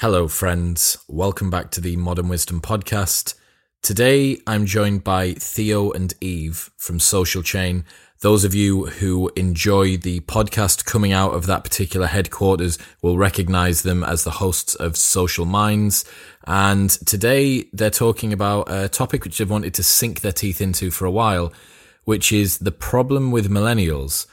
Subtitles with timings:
[0.00, 0.96] Hello, friends.
[1.08, 3.34] Welcome back to the Modern Wisdom podcast.
[3.82, 7.84] Today, I'm joined by Theo and Eve from Social Chain.
[8.20, 13.82] Those of you who enjoy the podcast coming out of that particular headquarters will recognize
[13.82, 16.06] them as the hosts of Social Minds.
[16.46, 20.90] And today, they're talking about a topic which they've wanted to sink their teeth into
[20.90, 21.52] for a while,
[22.04, 24.26] which is the problem with millennials.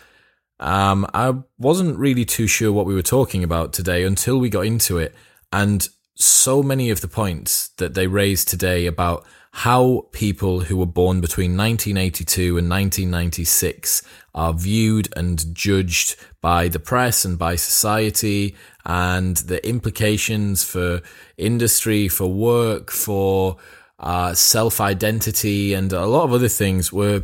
[0.62, 4.66] Um, I wasn't really too sure what we were talking about today until we got
[4.66, 5.14] into it.
[5.52, 10.86] And so many of the points that they raised today about how people who were
[10.86, 14.04] born between 1982 and 1996
[14.36, 18.56] are viewed and judged by the press and by society
[18.86, 21.02] and the implications for
[21.38, 23.58] industry, for work, for
[24.00, 27.24] uh, self identity, and a lot of other things were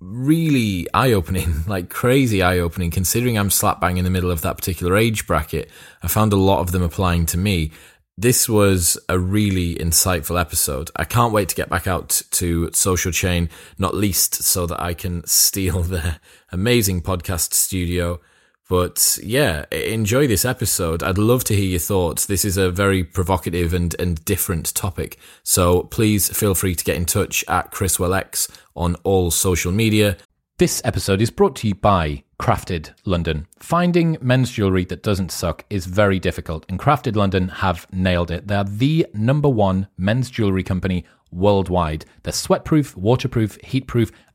[0.00, 4.42] really eye opening, like crazy eye opening, considering I'm slap bang in the middle of
[4.42, 5.70] that particular age bracket.
[6.02, 7.72] I found a lot of them applying to me.
[8.16, 10.90] This was a really insightful episode.
[10.96, 14.94] I can't wait to get back out to Social Chain, not least so that I
[14.94, 16.18] can steal their
[16.50, 18.20] amazing podcast studio.
[18.68, 21.02] But yeah, enjoy this episode.
[21.02, 22.26] I'd love to hear your thoughts.
[22.26, 25.18] This is a very provocative and, and different topic.
[25.42, 30.16] So please feel free to get in touch at ChrisWillx on all social media.
[30.58, 33.46] This episode is brought to you by Crafted London.
[33.58, 38.46] Finding men's jewellery that doesn't suck is very difficult, and Crafted London have nailed it.
[38.46, 42.04] They're the number one men's jewellery company worldwide.
[42.22, 44.10] They're sweatproof, waterproof, heatproof,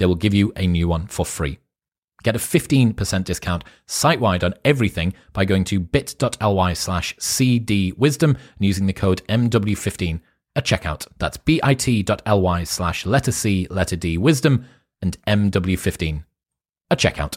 [0.00, 1.58] they will give you a new one for free.
[2.22, 8.38] Get a 15% discount site wide on everything by going to bit.ly slash cdwisdom and
[8.58, 10.20] using the code MW15
[10.56, 11.06] at checkout.
[11.18, 14.64] That's bit.ly slash letter C, letter D, wisdom,
[15.02, 16.24] and MW15
[16.90, 17.36] at checkout.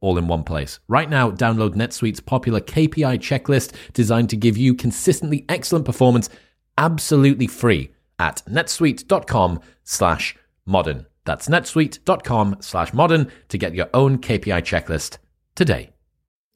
[0.00, 0.80] all in one place.
[0.88, 6.28] Right now, download NetSuite's popular KPI checklist designed to give you consistently excellent performance
[6.78, 11.06] absolutely free at netsuite.com slash modern.
[11.24, 15.18] That's netsuite.com slash modern to get your own KPI checklist
[15.54, 15.90] today.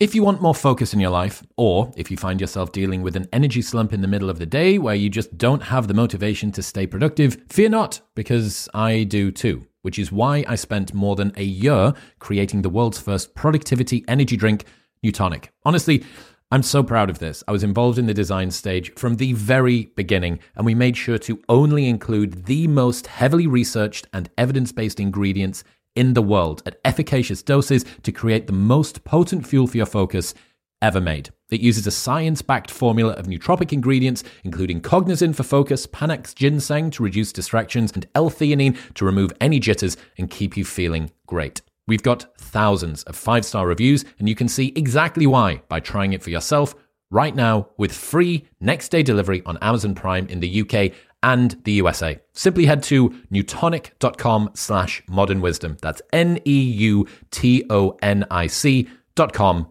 [0.00, 3.14] If you want more focus in your life, or if you find yourself dealing with
[3.14, 5.94] an energy slump in the middle of the day where you just don't have the
[5.94, 10.94] motivation to stay productive, fear not, because I do too which is why I spent
[10.94, 14.64] more than a year creating the world's first productivity energy drink,
[15.04, 15.48] Newtonic.
[15.64, 16.04] Honestly,
[16.50, 17.42] I'm so proud of this.
[17.48, 21.18] I was involved in the design stage from the very beginning, and we made sure
[21.18, 26.78] to only include the most heavily researched and evidence based ingredients in the world at
[26.84, 30.34] efficacious doses to create the most potent fuel for your focus
[30.82, 31.30] ever made.
[31.50, 36.90] It uses a science backed formula of nootropic ingredients, including cognizin for focus, Panax ginseng
[36.90, 41.62] to reduce distractions, and L theanine to remove any jitters and keep you feeling great.
[41.86, 46.12] We've got thousands of five star reviews, and you can see exactly why by trying
[46.12, 46.74] it for yourself
[47.10, 50.92] right now with free next day delivery on Amazon Prime in the UK
[51.22, 52.18] and the USA.
[52.32, 55.76] Simply head to newtonic.com slash modern wisdom.
[55.80, 59.68] That's N E U T O N I C dot com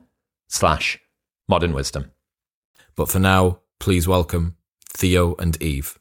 [0.47, 1.00] slash
[1.51, 2.09] modern wisdom.
[2.95, 4.55] But for now, please welcome
[4.87, 5.99] Theo and Eve.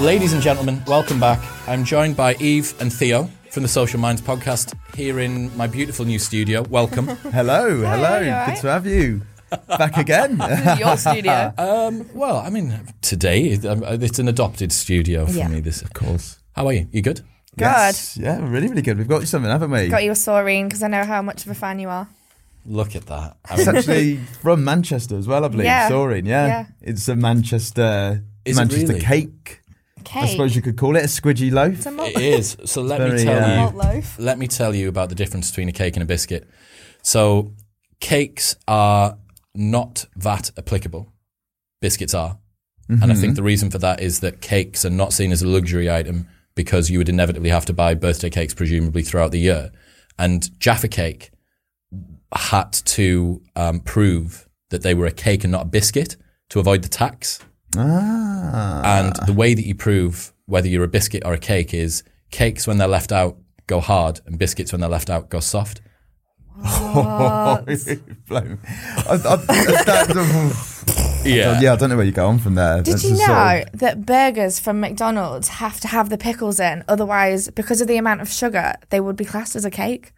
[0.00, 1.38] Ladies and gentlemen, welcome back.
[1.68, 3.28] I'm joined by Eve and Theo.
[3.50, 6.62] From the Social Minds podcast here in my beautiful new studio.
[6.62, 7.06] Welcome.
[7.32, 8.18] Hello, hello.
[8.18, 8.60] you Good alright?
[8.60, 9.22] to have you
[9.66, 10.40] back again.
[10.78, 11.52] Your studio.
[11.58, 15.48] um, well, I mean, today um, it's an adopted studio for Yeah.
[15.48, 15.60] me.
[15.60, 16.38] This, of course.
[16.54, 16.88] how are you?
[16.92, 17.20] You good?
[17.56, 17.64] Good.
[17.64, 18.16] Yes.
[18.16, 18.98] Yeah, really, really good.
[18.98, 19.88] We've got you something, haven't we?
[19.88, 22.06] Got you a Soreen because I know how much of a fan you are.
[22.66, 23.36] Look at that.
[23.48, 25.64] I It's actually from Manchester as well, I believe.
[25.64, 25.88] Yeah.
[25.88, 26.46] Soreen, yeah.
[26.46, 26.66] Yeah.
[26.82, 29.00] It's a Manchester Is it Manchester really?
[29.00, 29.62] cake.
[30.04, 30.22] Cake.
[30.22, 31.74] I suppose you could call it a squidgy loaf.
[31.74, 32.56] It's a malt, it is.
[32.64, 33.76] So let me very, tell uh, you.
[33.76, 34.18] loaf.
[34.18, 36.48] let me tell you about the difference between a cake and a biscuit.
[37.02, 37.52] So,
[38.00, 39.18] cakes are
[39.54, 41.12] not VAT applicable.
[41.80, 42.38] Biscuits are.
[42.88, 45.46] And I think the reason for that is that cakes are not seen as a
[45.46, 49.70] luxury item because you would inevitably have to buy birthday cakes presumably throughout the year.
[50.18, 51.30] And Jaffa Cake
[52.34, 56.16] had to um, prove that they were a cake and not a biscuit
[56.48, 57.40] to avoid the tax.
[57.76, 58.98] Ah.
[59.00, 62.66] And the way that you prove whether you're a biscuit or a cake is cakes
[62.66, 63.36] when they're left out
[63.66, 65.80] go hard and biscuits when they're left out go soft.
[66.58, 67.68] Blown.
[68.28, 71.60] I, I, that- Yeah.
[71.60, 72.82] yeah, I don't know where you go on from there.
[72.82, 73.26] Did That's you a know
[73.62, 76.84] sort of- that burgers from McDonald's have to have the pickles in?
[76.88, 80.12] Otherwise, because of the amount of sugar, they would be classed as a cake.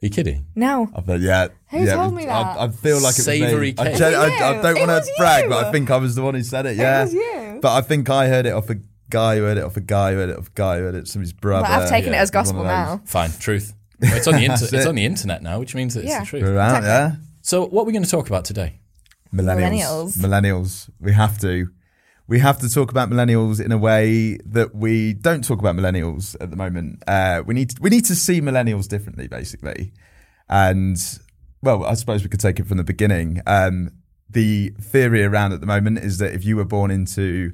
[0.00, 0.46] Are you kidding?
[0.54, 0.88] No.
[0.94, 1.48] I bet, yeah.
[1.70, 2.32] Who yeah, told was- me that?
[2.58, 3.74] I, I feel like it was Savoury me.
[3.78, 3.96] I, cake.
[3.98, 4.26] gen- I,
[4.58, 5.50] I don't want to brag, you.
[5.50, 6.76] but I think I was the one who said it.
[6.76, 7.58] Yeah, was you.
[7.60, 8.76] But I think I heard it off a
[9.10, 10.94] guy who heard it off a guy who heard it off a guy who heard
[10.94, 11.66] it from his brother.
[11.66, 13.02] But I've taken yeah, it as gospel now.
[13.06, 13.74] Fine, truth.
[14.00, 16.10] Well, It's on the inter- That's it's on the internet now, which means that it's
[16.10, 16.20] Yeah.
[16.20, 16.42] the truth.
[16.44, 17.16] We're out, yeah.
[17.42, 18.78] So, what are we going to talk about today?
[19.34, 20.16] Millennials.
[20.18, 20.88] Millennials.
[21.00, 21.68] We have to.
[22.28, 26.36] We have to talk about millennials in a way that we don't talk about millennials
[26.40, 27.02] at the moment.
[27.06, 29.92] Uh, we need we need to see millennials differently, basically.
[30.48, 30.96] And
[31.62, 33.40] well, I suppose we could take it from the beginning.
[33.46, 33.92] Um,
[34.28, 37.52] the theory around at the moment is that if you were born into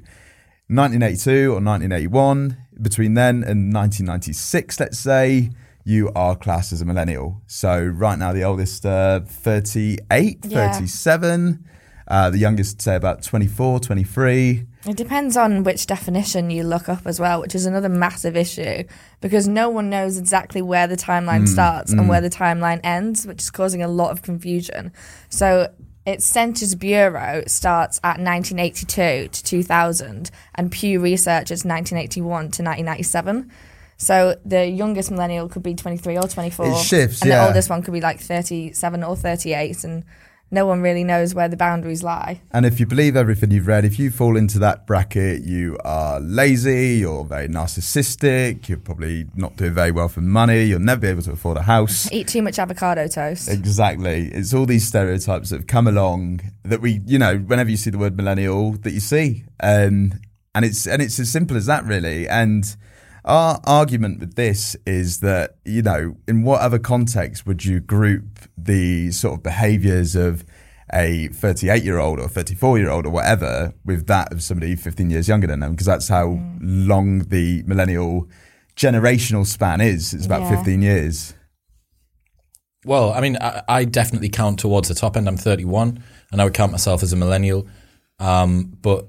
[0.67, 5.51] 1982 or 1981, between then and 1996, let's say,
[5.85, 7.41] you are classed as a millennial.
[7.47, 10.71] So right now, the oldest, uh, 38, Yeah.
[10.73, 11.63] 37.
[12.07, 14.67] Uh, the youngest, say, about 24, 23.
[14.87, 18.83] It depends on which definition you look up as well, which is another massive issue
[19.19, 23.41] because no one knows exactly where the timeline starts and where the timeline ends, which
[23.41, 24.91] is causing a lot of confusion.
[25.29, 25.73] So
[26.05, 33.51] its Census Bureau starts at 1982 to 2000, and Pew Research is 1981 to 1997.
[33.97, 36.67] So the youngest millennial could be 23 or 24.
[36.67, 37.41] It shifts, And yeah.
[37.41, 40.03] the oldest one could be like 37 or 38, and
[40.51, 42.41] no one really knows where the boundaries lie.
[42.51, 46.19] And if you believe everything you've read, if you fall into that bracket, you are
[46.19, 51.07] lazy, you're very narcissistic, you're probably not doing very well for money, you'll never be
[51.07, 52.11] able to afford a house.
[52.13, 53.49] Eat too much avocado toast.
[53.49, 54.29] Exactly.
[54.31, 57.89] It's all these stereotypes that have come along that we, you know, whenever you see
[57.89, 60.13] the word millennial, that you see, um,
[60.53, 62.29] and it's and it's as simple as that, really.
[62.29, 62.75] And
[63.25, 68.39] our argument with this is that you know, in what other context would you group
[68.57, 70.45] the sort of behaviours of
[70.93, 75.09] a 38 year old or 34 year old or whatever with that of somebody 15
[75.09, 75.71] years younger than them?
[75.71, 78.29] Because that's how long the millennial
[78.75, 80.13] generational span is.
[80.13, 80.57] It's about Yeah.
[80.57, 81.33] 15 years.
[82.85, 85.27] Well, I mean, I, I definitely count towards the top end.
[85.27, 87.67] I'm 31, and I would count myself as a millennial.
[88.19, 89.07] Um, but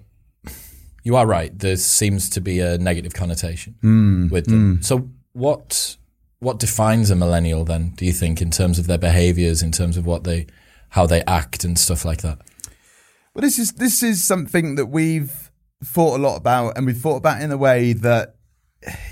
[1.07, 1.57] you are right.
[1.57, 4.27] There seems to be a negative connotation hmm.
[4.27, 4.77] with them.
[4.77, 4.83] Hmm.
[4.83, 5.97] So, what
[6.41, 7.91] what defines a millennial then?
[7.91, 10.49] Do you think, in terms of their behaviors, in terms of what they,
[10.91, 12.39] how they act, and stuff like that?
[13.33, 15.53] Well, this is this is something that we've
[15.85, 18.35] thought a lot about, and we've thought about in a way that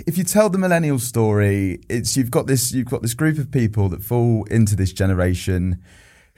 [0.04, 3.52] if you tell the millennial story, it's you've got this you've got this group of
[3.52, 5.80] people that fall into this generation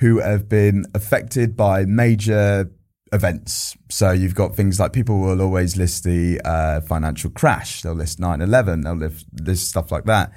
[0.01, 2.71] who have been affected by major
[3.13, 3.77] events.
[3.89, 8.19] So you've got things like people will always list the uh, financial crash, they'll list
[8.21, 10.33] 9-11, they'll list, list stuff like that.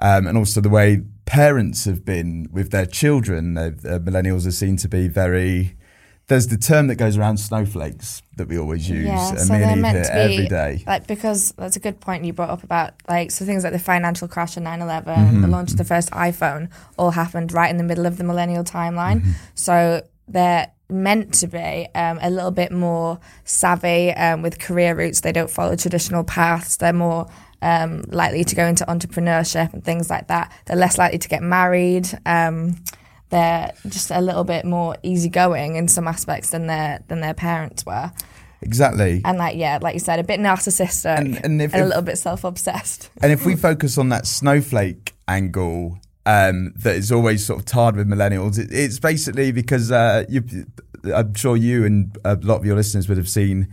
[0.00, 3.56] Um, and also the way parents have been with their children.
[3.56, 5.74] Uh, millennials are seen to be very.
[6.28, 9.62] There's the term that goes around snowflakes that we always use, Yeah, and so me
[9.62, 10.82] and Eve meant to be every day.
[10.84, 13.78] like because that's a good point you brought up about like so things like the
[13.78, 15.42] financial crash of 9/11, Mm-hmm.
[15.42, 18.64] the launch of the first iPhone, all happened right in the middle of the millennial
[18.64, 19.20] timeline.
[19.20, 19.30] Mm-hmm.
[19.54, 25.20] So they're meant to be um, a little bit more savvy um, with career routes.
[25.20, 26.76] They don't follow traditional paths.
[26.76, 27.26] They're more
[27.62, 30.52] um, likely to go into entrepreneurship and things like that.
[30.66, 32.08] They're less likely to get married.
[32.24, 32.76] Um,
[33.30, 37.84] they're just a little bit more easygoing in some aspects than their than their parents
[37.84, 38.12] were
[38.62, 39.20] Exactly.
[39.24, 42.02] and like yeah, like you said, a bit narcissistic And- and, and a if- little
[42.02, 43.10] bit self-obsessed.
[43.20, 47.96] And if we focus on that snowflake angle um, that is always sort of tarred
[47.96, 50.42] with millennials, it, it's basically because uh, you,
[51.14, 53.68] I'm sure you and a lot of your listeners would have seen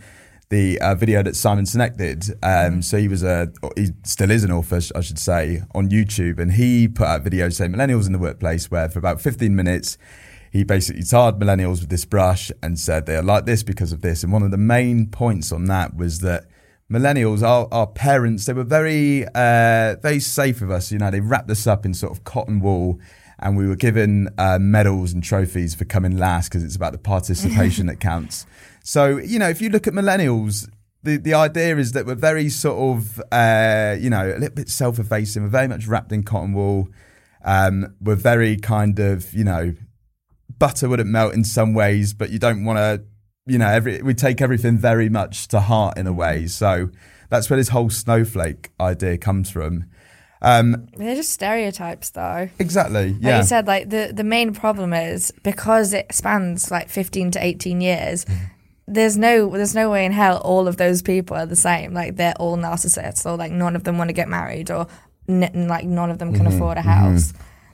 [0.49, 2.29] the uh, video that Simon Sinek did.
[2.43, 6.39] Um, So he was a, he still is an author, I should say, on YouTube,
[6.39, 9.97] and he put out videos saying millennials in the workplace, where for about 15 minutes,
[10.51, 14.01] he basically tarred millennials with this brush and said they are like this because of
[14.01, 14.23] this.
[14.23, 16.45] And one of the main points on that was that
[16.91, 20.91] millennials, our, our parents, they were very, uh, very safe with us.
[20.91, 22.99] You know, they wrapped us up in sort of cotton wool
[23.39, 26.97] and we were given uh, medals and trophies for coming last because it's about the
[26.97, 28.45] participation that counts.
[28.83, 30.69] So, you know, if you look at millennials,
[31.03, 34.69] the, the idea is that we're very sort of, uh, you know, a little bit
[34.69, 35.43] self effacing.
[35.43, 36.89] We're very much wrapped in cotton wool.
[37.43, 39.73] Um, we're very kind of, you know,
[40.57, 43.03] butter wouldn't melt in some ways, but you don't want to,
[43.45, 46.47] you know, every we take everything very much to heart in a way.
[46.47, 46.89] So
[47.29, 49.85] that's where this whole snowflake idea comes from.
[50.41, 52.49] Um, They're just stereotypes, though.
[52.59, 53.13] exactly.
[53.13, 53.37] Like Yeah.
[53.37, 57.79] you said, like the, the main problem is because it spans like 15 to 18
[57.81, 58.43] years, Mm-hmm.
[58.87, 61.93] there's no there's no way in hell all of those people are the same.
[61.93, 64.87] Like they're all narcissists, or like none of them want to get married, or
[65.29, 66.55] n- like none of them can Mm-hmm.
[66.55, 67.33] afford a house.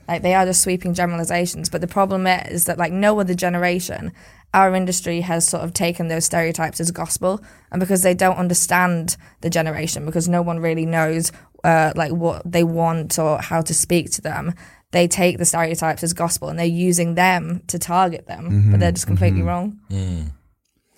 [0.10, 1.70] Like they are just sweeping generalizations.
[1.70, 4.12] But the problem is that like no other generation,
[4.56, 7.39] our industry has sort of taken those stereotypes as gospel,
[7.72, 11.32] and because they don't understand the generation, because no one really knows
[11.63, 14.56] uh, like what they want or how to speak to them,
[14.92, 18.92] they take the stereotypes as gospel and they're using them to target them, but they're
[18.92, 19.80] just completely wrong.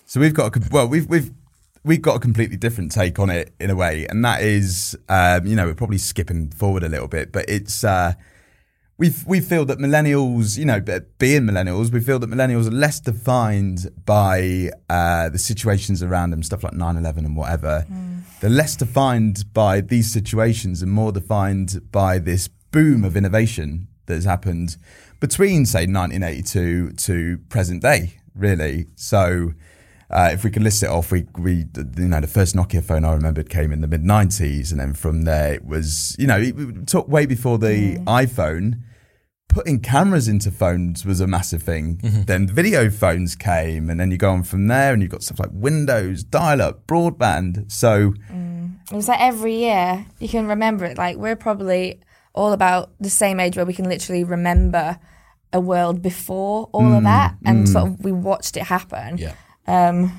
[0.06, 1.30] So we've got a, well, we've we've
[1.84, 5.46] we've got a completely different take on it in a way, and that is, um,
[5.46, 8.14] you know, we're probably skipping forward a little bit, but it's uh,
[8.98, 10.80] we we feel that millennials, you know,
[11.18, 16.42] being millennials, we feel that millennials are less defined by uh, the situations around them,
[16.42, 17.86] stuff like 9-11 and whatever.
[18.40, 24.14] They're less defined by these situations and more defined by this boom of innovation that
[24.14, 24.76] has happened
[25.20, 28.86] between, say, 1982 to present day, really.
[28.96, 29.52] So.
[30.12, 31.64] Uh, if we can list it off, we, we,
[31.96, 34.70] you know, the first Nokia phone I remembered came in the mid 90s.
[34.70, 38.82] And then from there, it was, you know, it took way before the iPhone.
[39.48, 41.96] Putting cameras into phones was a massive thing.
[41.98, 42.22] Mm-hmm.
[42.22, 45.38] Then video phones came, and then you go on from there, and you've got stuff
[45.38, 47.70] like Windows, dial up, broadband.
[47.70, 48.52] So, mm.
[48.90, 50.96] It was like every year you can remember it.
[50.98, 52.00] Like we're probably
[52.34, 54.98] all about the same age where we can literally remember
[55.52, 57.94] a world before all of mm, that, and sort mm.
[57.94, 59.18] of we watched it happen.
[59.18, 59.34] Yeah.
[59.66, 60.12] Um,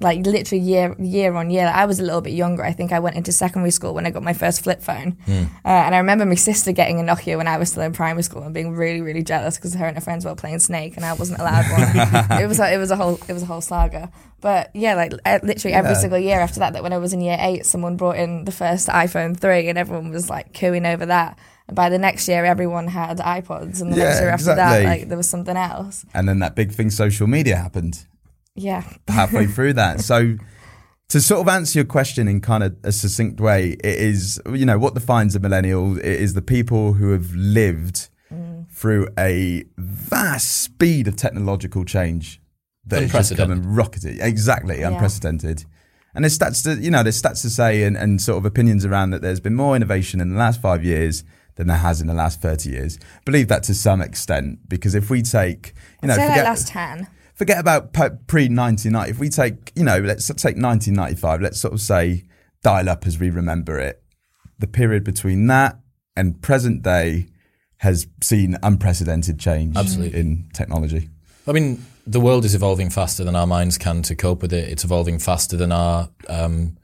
[0.00, 1.70] like literally year year on year.
[1.72, 2.64] I was a little bit younger.
[2.64, 5.32] I think I went into secondary school when I got my first flip phone, uh,
[5.64, 8.42] and I remember my sister getting a Nokia when I was still in primary school
[8.42, 11.12] and being really really jealous because her and her friends were playing Snake and I
[11.12, 12.40] wasn't allowed one.
[12.42, 14.10] it was a, it was a whole it was a whole saga.
[14.40, 15.12] But yeah, like
[15.44, 18.16] literally every single year after that, that when I was in year eight, someone brought
[18.16, 21.38] in the first iPhone three, and everyone was like cooing over that.
[21.68, 24.82] And by the next year, everyone had iPods, and the Yeah, next year after exactly.
[24.84, 26.04] that, like there was something else.
[26.12, 28.04] and then that big thing, social media happened.
[28.54, 30.00] Yeah, halfway through that.
[30.00, 30.36] So
[31.08, 34.64] to sort of answer your question in kind of a succinct way, it is, you
[34.64, 38.66] know, what defines a millennial It is the people who have lived mm.
[38.70, 42.40] through a vast speed of technological change
[42.86, 44.18] that has just come and rocketed.
[44.20, 45.66] Exactly, unprecedented.
[46.14, 48.84] And there's stats to, you know, there's stats to say and, and sort of opinions
[48.84, 51.24] around that there's been more innovation in the last five years
[51.56, 52.98] than there has in the last 30 years.
[53.24, 57.06] Believe that to some extent, because if we take, you know, say like last ten.
[57.42, 58.04] Forget about pre
[58.48, 59.10] 1990.
[59.10, 62.22] If we take, you know, let's take 1995, let's sort of say
[62.62, 64.00] dial up as we remember it.
[64.60, 65.80] The period between that
[66.14, 67.26] and present day
[67.78, 70.20] has seen unprecedented change Absolutely.
[70.20, 71.08] in technology.
[71.48, 74.68] I mean, the world is evolving faster than our minds can to cope with it.
[74.68, 76.76] It's evolving faster than our um,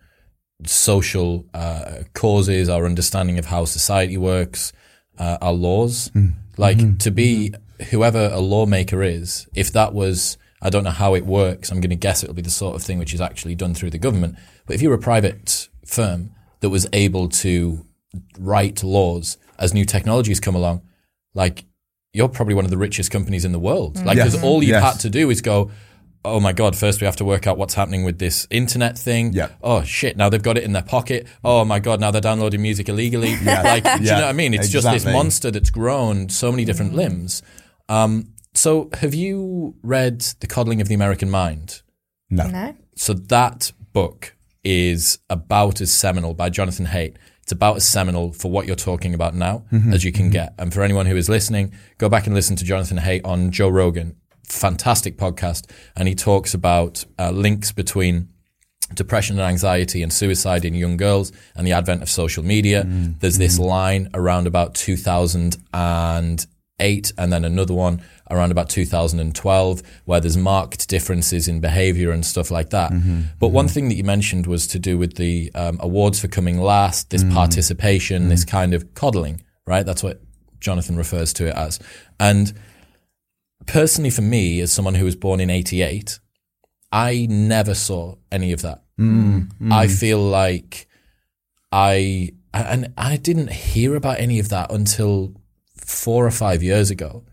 [0.67, 4.73] social uh, causes, our understanding of how society works,
[5.21, 6.11] uh, our laws.
[6.57, 7.55] Like to be
[7.91, 11.71] whoever a lawmaker is, if that was, I don't know how it works.
[11.71, 13.91] I'm going to guess it'll be the sort of thing which is actually done through
[13.91, 14.37] the government.
[14.67, 17.87] But if you're a private firm that was able to
[18.38, 20.83] write laws as new technologies come along,
[21.35, 21.65] like
[22.12, 24.05] you're probably one of the richest companies in the world.
[24.05, 24.31] Like, Yes.
[24.33, 24.83] because all you've Yes.
[24.95, 25.71] had to do is go,
[26.25, 29.33] oh my God, first we have to work out what's happening with this internet thing.
[29.33, 29.49] Yeah.
[29.62, 31.27] Oh shit, now they've got it in their pocket.
[31.45, 33.37] Oh my God, now they're downloading music illegally.
[33.45, 34.55] Like, do you know what I mean?
[34.55, 37.43] It's just this monster that's grown so many different limbs.
[37.88, 41.83] Um, so, have you read The Coddling of the American Mind?
[42.29, 42.75] No.
[42.97, 44.35] So that book
[44.65, 47.15] is about as seminal by Jonathan Haidt.
[47.43, 49.93] It's about as seminal for what you're talking about now mm-hmm.
[49.93, 50.33] as you can mm-hmm.
[50.33, 50.55] get.
[50.59, 53.69] And for anyone who is listening, go back and listen to Jonathan Haidt on Joe
[53.69, 54.17] Rogan.
[54.43, 55.71] Fantastic podcast.
[55.97, 58.29] And he talks about uh, links between
[58.93, 62.85] depression and anxiety and suicide in young girls and the advent of social media.
[62.85, 63.21] Mm.
[63.21, 63.69] There's this mm-hmm.
[63.69, 66.47] line around about 2008, and
[67.33, 72.71] then another one around about 2012, where there's marked differences in behavior and stuff like
[72.71, 72.93] that.
[72.93, 73.75] Mm-hmm, but one mm-hmm.
[73.75, 77.25] thing that you mentioned was to do with the um, awards for coming last, this
[77.25, 77.33] mm.
[77.33, 78.49] participation, this mm.
[78.49, 79.85] kind of coddling, right?
[79.85, 80.21] That's what
[80.61, 81.79] Jonathan refers to it as.
[82.21, 82.53] And
[83.67, 86.19] personally, for me, as someone who was born in 88,
[86.91, 88.83] I never saw any of that.
[88.99, 90.89] Mm, I feel like
[91.71, 95.38] I and I didn't hear about any of that until
[95.88, 97.25] four or five years ago.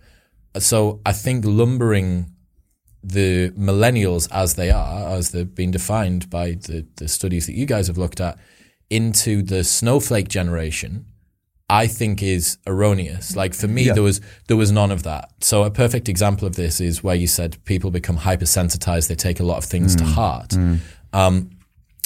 [0.58, 2.32] So I think lumbering
[3.04, 7.66] the millennials as they are, as they've been defined by the, the studies that you
[7.66, 8.38] guys have looked at,
[8.90, 11.06] into the snowflake generation,
[11.70, 13.36] I think is erroneous.
[13.36, 13.94] Like for me, Yeah.
[13.94, 15.32] there was there was none of that.
[15.42, 19.40] So a perfect example of this is where you said people become hypersensitized; they take
[19.40, 20.54] a lot of things to heart.
[21.12, 21.50] Um,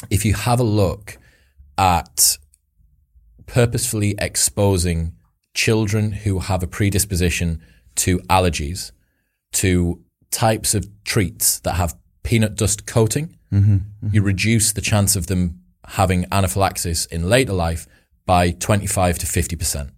[0.10, 1.18] if you have a look
[1.78, 2.38] at
[3.46, 5.14] purposefully exposing
[5.54, 7.62] children who have a predisposition
[7.96, 8.92] to allergies
[9.52, 10.02] to
[10.32, 14.08] types of treats that have peanut dust coating, mm-hmm, mm-hmm.
[14.12, 17.88] you reduce the chance of them having anaphylaxis in later life
[18.26, 19.90] by 25 to 50%.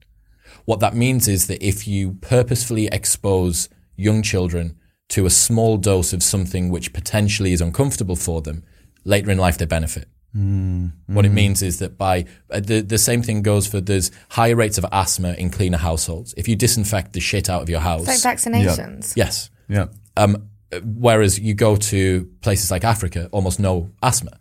[0.65, 3.67] What that means is that if you purposefully expose
[3.97, 4.77] young children
[5.09, 8.63] to a small dose of something which potentially is uncomfortable for them,
[9.03, 10.07] later in life they benefit.
[10.33, 14.55] What it means is that by uh, the the same thing goes for there's higher
[14.55, 16.33] rates of asthma in cleaner households.
[16.37, 19.13] If you disinfect the shit out of your house, It's like vaccinations.
[19.15, 19.49] yes.
[19.67, 19.87] Yeah.
[20.17, 20.47] Um,
[20.83, 24.39] whereas you go to places like Africa, almost no asthma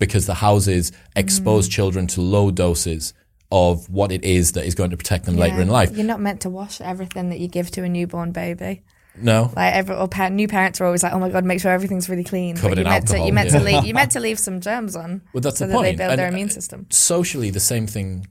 [0.00, 3.14] because the houses expose children to low doses
[3.52, 5.92] of what it is that is going to protect them later in life.
[5.96, 8.82] You're not meant to wash everything that you give to a newborn baby.
[9.16, 11.70] No, Like every or pa- new parents are always like, "Oh my god, make sure
[11.70, 13.58] everything's really clean." Covered but in you meant to you meant yeah.
[13.58, 15.22] to leave you meant to leave some germs on.
[15.32, 15.84] well that's so the that point.
[15.84, 16.86] they build And, their uh, immune system.
[16.90, 18.26] Socially, the same thing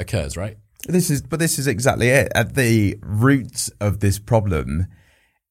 [0.00, 0.56] occurs, right?
[0.86, 2.30] This is, but this is exactly it.
[2.34, 4.86] At the root of this problem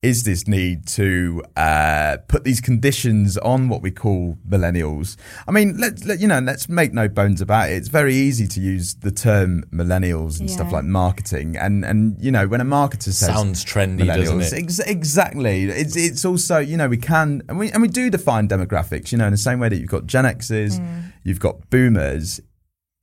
[0.04, 5.16] is this need to uh, put these conditions on what we call millennials.
[5.48, 7.76] I mean, let's let, you know, let's make no bones about it.
[7.76, 12.32] It's very easy to use the term millennials and stuff like marketing, and and you
[12.32, 14.54] know, when a marketer says Sounds trendy, doesn't it?
[14.54, 15.64] Ex- exactly.
[15.64, 19.14] It's it's also you know we can and we and we do define demographics.
[19.14, 20.82] You know, in the same way that you've got Gen X's,
[21.24, 22.42] you've got Boomers.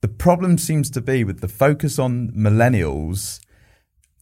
[0.01, 3.39] The problem seems to be with the focus on millennials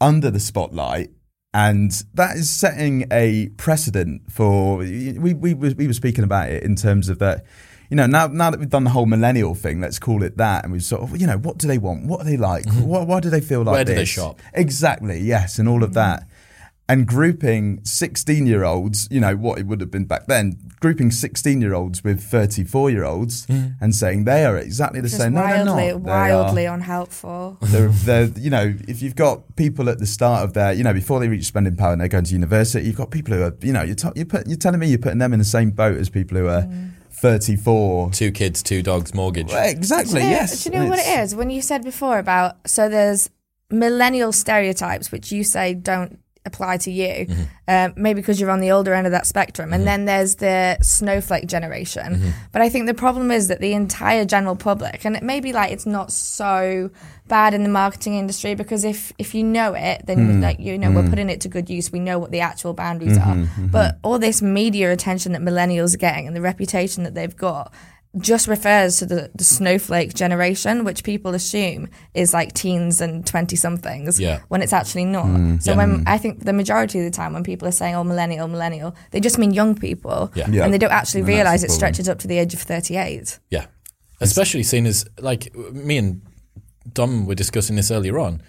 [0.02, 1.12] under the spotlight.
[1.54, 6.76] And that is setting a precedent for we, we we were- speaking about it in
[6.76, 7.44] terms of that
[7.90, 10.64] you know now now that we've done the whole millennial thing let's call it that
[10.64, 13.08] and we sort of you know what do they want what are they like what,
[13.08, 13.74] why do they feel like Mm-hmm.
[13.74, 14.40] Where do they shop?
[14.54, 16.28] Exactly, yes, and all of that.
[16.88, 21.12] And grouping 16 year olds, you know, what it would have been back then, grouping
[21.12, 23.76] 16 year olds with 34 year olds mm.
[23.82, 25.34] and saying they are exactly the Just same.
[25.34, 25.76] No, they're wildly, not.
[25.78, 27.58] They wildly are- unhelpful.
[27.62, 30.94] they're, they're, you know, if you've got people at the start of their, you know,
[30.94, 33.56] before they reach spending power and they're going to university, you've got people who are,
[33.62, 35.72] you know, you're, t- you're, put, you're telling me you're putting them in the same
[35.72, 36.92] boat as people who are mm.
[37.12, 38.12] 34.
[38.12, 39.48] Two kids, two dogs, mortgage.
[39.48, 40.64] Well, exactly, Do you know- yes.
[40.64, 43.30] Do you know what It's- When you said before about so there's
[43.72, 47.44] millennial stereotypes which you say don't apply to you, Mm-hmm.
[47.68, 50.78] um, maybe because you're on the older end of that spectrum, and then there's the
[50.82, 52.16] snowflake generation.
[52.16, 52.30] Mm-hmm.
[52.52, 55.52] But I think the problem is that the entire general public, and it may be
[55.54, 56.90] like it's not so
[57.28, 60.42] bad in the marketing industry because if if you know it, then Hmm.
[60.42, 61.92] like you know we're putting it to good use.
[61.92, 63.68] We know what the actual boundaries Mm-hmm, are.
[63.68, 67.72] But all this media attention that millennials are getting and the reputation that they've got
[68.18, 73.56] just refers to the, the snowflake generation, which people assume is like teens and 20
[73.56, 74.40] somethings Yeah.
[74.48, 75.62] when it's actually not.
[75.62, 78.48] so, when I think the majority of the time when people are saying, oh, millennial,
[78.48, 80.32] millennial, they just mean young people.
[80.34, 80.50] Yeah.
[80.50, 80.64] Yeah.
[80.66, 83.38] And they don't actually And realize it stretches up to the age of 38.
[83.52, 83.68] Yeah.
[84.22, 86.22] Especially seen as like me and
[86.92, 88.42] Dom were discussing this earlier on.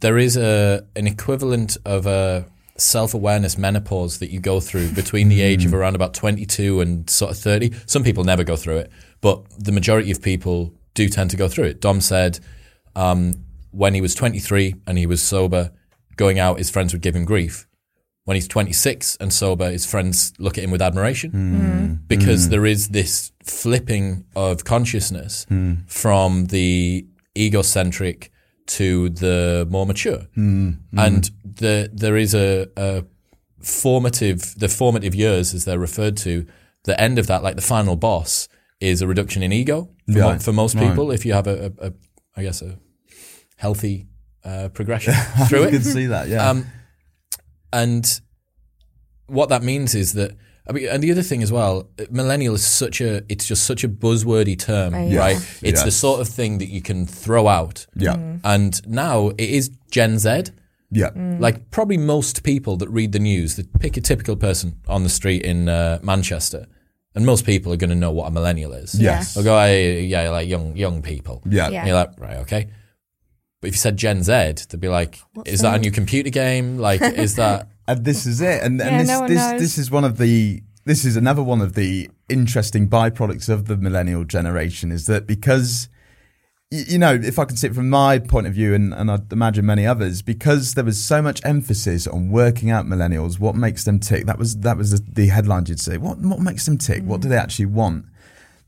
[0.00, 5.28] There is a an equivalent of a self awareness menopause that you go through between
[5.28, 7.74] the age of around about twenty two and sort of thirty.
[7.86, 11.48] Some people never go through it, but the majority of people do tend to go
[11.48, 11.80] through it.
[11.80, 12.40] Dom said
[12.94, 15.72] um, when he was twenty three and he was sober,
[16.18, 17.66] going out, his friends would give him grief.
[18.24, 21.30] When he's 26 and sober, his friends look at him with admiration.
[21.30, 21.56] Hmm.
[21.56, 21.94] Mm-hmm.
[22.08, 22.50] Because hmm.
[22.50, 25.76] there is this flipping of consciousness hmm.
[25.86, 27.06] from the
[27.38, 28.30] egocentric
[28.66, 30.26] to the more mature.
[30.98, 33.04] And the, there is a, a
[33.62, 36.46] formative, the formative years, as they're referred to,
[36.84, 38.46] the end of that, like the final boss,
[38.80, 40.88] is a reduction in ego for, mo- for most Right.
[40.88, 41.10] people.
[41.10, 41.92] If you have a, a, a
[42.36, 42.78] I guess, a
[43.56, 44.06] healthy
[44.44, 45.14] uh, progression
[45.48, 46.48] through it, You can see that, yeah.
[46.48, 46.66] Um,
[47.72, 48.20] and
[49.26, 50.32] what that means is that
[50.68, 53.84] I mean, and the other thing as well, millennial is such a it's just such
[53.84, 55.18] a buzzwordy term, Oh, yeah.
[55.18, 55.32] right?
[55.32, 55.96] Yes, It's the yes.
[55.96, 56.00] Mm.
[56.00, 57.86] sort of thing that you can throw out.
[57.96, 58.16] yeah.
[58.44, 60.44] And now it is Gen Z,
[60.90, 61.10] Yeah.
[61.40, 65.08] Like probably most people that read the news, that pick a typical person on the
[65.08, 66.66] street in uh, Manchester,
[67.14, 68.94] and most people are going to know what a millennial is.
[68.98, 69.34] Yes.
[69.34, 71.42] They'll go, "Hey, yeah, like young young people.
[71.46, 71.68] Yeah.
[71.68, 71.78] Yeah.
[71.80, 72.70] And you're like, right, okay.
[73.60, 74.32] But if you said Gen Z,
[74.68, 76.78] they'd be like, is that a new computer game?
[76.78, 77.68] Like, is that?
[77.88, 78.62] And this is it.
[78.62, 79.60] And, Yeah, this, no this, knows.
[79.60, 83.76] this is one of the, this is another one of the interesting byproducts of the
[83.76, 85.97] millennial generation is that because, y-
[86.70, 89.32] you know, if I can see it from my point of view, and, and I'd
[89.32, 93.84] imagine many others, because there was so much emphasis on working out millennials, what makes
[93.84, 94.26] them tick.
[94.26, 95.96] That was that was the, the headline you'd say.
[95.96, 97.02] What what makes them tick?
[97.04, 98.04] What do they actually want?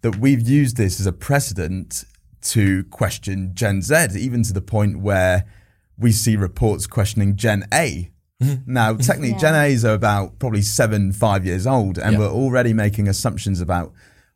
[0.00, 2.04] That we've used this as a precedent
[2.42, 5.44] to question Gen Z, even to the point where
[5.98, 8.10] we see reports questioning Gen A.
[8.42, 8.72] Mm-hmm.
[8.72, 12.20] Now, technically, Gen A's are about probably seven, five years old, and Yeah.
[12.20, 13.92] we're already making assumptions about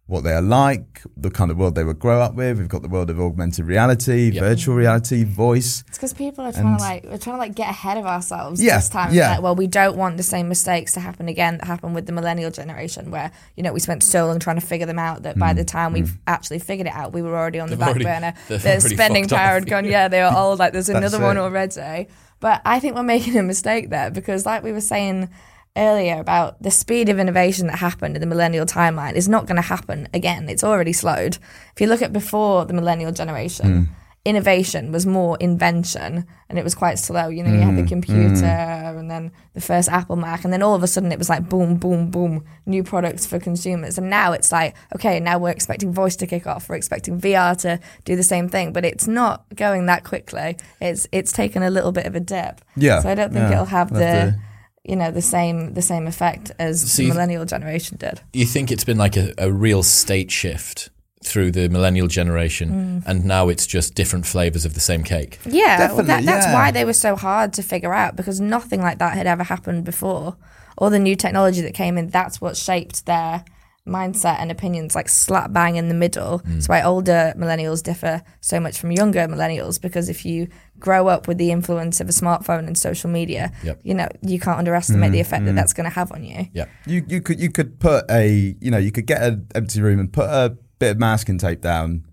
[0.06, 2.58] what they are like, the kind of world they would grow up with.
[2.58, 5.82] We've got the world of augmented reality, virtual reality, voice.
[5.88, 8.62] It's because people are trying to like we're trying to like get ahead of ourselves
[8.62, 9.14] Yeah, this time.
[9.14, 9.30] yeah.
[9.32, 12.12] Like, well, we don't want the same mistakes to happen again that happened with the
[12.12, 15.38] millennial generation, where you know we spent so long trying to figure them out that
[15.38, 17.88] by Mm, the time we've actually figured it out, we were already on the back
[17.96, 18.34] already- burner.
[18.48, 19.86] they've The spending power had gone.
[19.86, 22.08] Yeah, they were all like, there's That's another one already.
[22.40, 25.30] But I think we're making a mistake there because, like we were saying
[25.76, 29.56] earlier about the speed of innovation that happened in the millennial timeline is not going
[29.56, 30.48] to happen again.
[30.48, 31.38] It's already slowed.
[31.74, 33.92] If you look at before the millennial generation, hmm.
[34.24, 37.26] innovation was more invention and it was quite slow.
[37.28, 37.88] You know, you had the hmm.
[37.88, 38.98] computer hmm.
[38.98, 41.48] and then the first Apple Mac, and then all of a sudden it was like
[41.48, 43.98] boom, boom, boom, new products for consumers.
[43.98, 47.56] And now it's like, okay, now we're expecting voice to kick off, we're expecting VR
[47.62, 50.56] to do the same thing, but it's not going that quickly.
[50.80, 52.60] It's it's taken a little bit of a dip.
[52.76, 53.54] Yeah, So I don't think yeah.
[53.54, 54.38] it'll have the to-
[54.84, 58.20] you know the same the same effect as See- the millennial generation did.
[58.32, 60.90] You think it's been like a, a real state shift
[61.24, 63.02] through the millennial generation, mm.
[63.06, 65.38] and now it's just different flavors of the same cake.
[65.46, 66.52] Yeah, well, that, that's yeah.
[66.52, 69.84] why they were so hard to figure out because nothing like that had ever happened
[69.84, 70.36] before.
[70.76, 73.44] All the new technology that came in, that's what shaped their
[73.86, 76.40] mindset and opinions, like slap bang in the middle.
[76.40, 76.54] Mm.
[76.54, 81.28] That's why older millennials differ so much from younger millennials because if you grow up
[81.28, 83.80] with the influence of a smartphone and social media, Yep.
[83.82, 85.20] you know you can't underestimate the mm-hmm.
[85.20, 85.56] effect that mm-hmm.
[85.56, 86.46] that's going to have on you.
[86.52, 86.66] Yeah.
[86.86, 90.00] You you could you could put a you know you could get an empty room
[90.00, 92.06] and put a bit of masking tape down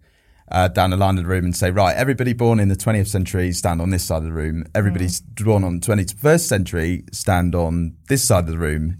[0.51, 3.07] uh, down the line of the room and say right everybody born in the 20th
[3.07, 5.45] century stand on this side of the room everybody's mm.
[5.45, 8.97] born on the 21st century stand on this side of the room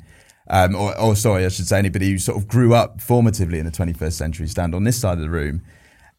[0.52, 3.66] um, or, or sorry I should say anybody who sort of grew up formatively in
[3.66, 5.64] the 21st century stand on this side of the room.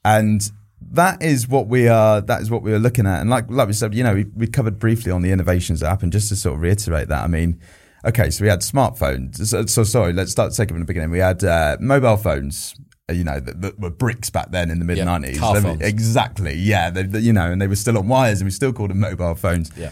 [0.05, 3.21] And that is what we are that is what we are looking at.
[3.21, 5.91] And like like we said you know we, we covered briefly on the innovations that
[5.91, 7.61] happened just to sort of reiterate that i mean
[8.05, 9.37] okay so we had smartphones.
[9.47, 11.11] So, so sorry let's start it from the beginning.
[11.11, 12.75] We had uh, mobile phones
[13.11, 15.69] you know that, that were bricks back then in the mid 90s car They were-
[15.75, 15.83] phones.
[15.83, 18.73] exactly yeah they, they- you know and they were still on wires and we still
[18.73, 19.91] called them mobile phones Yeah.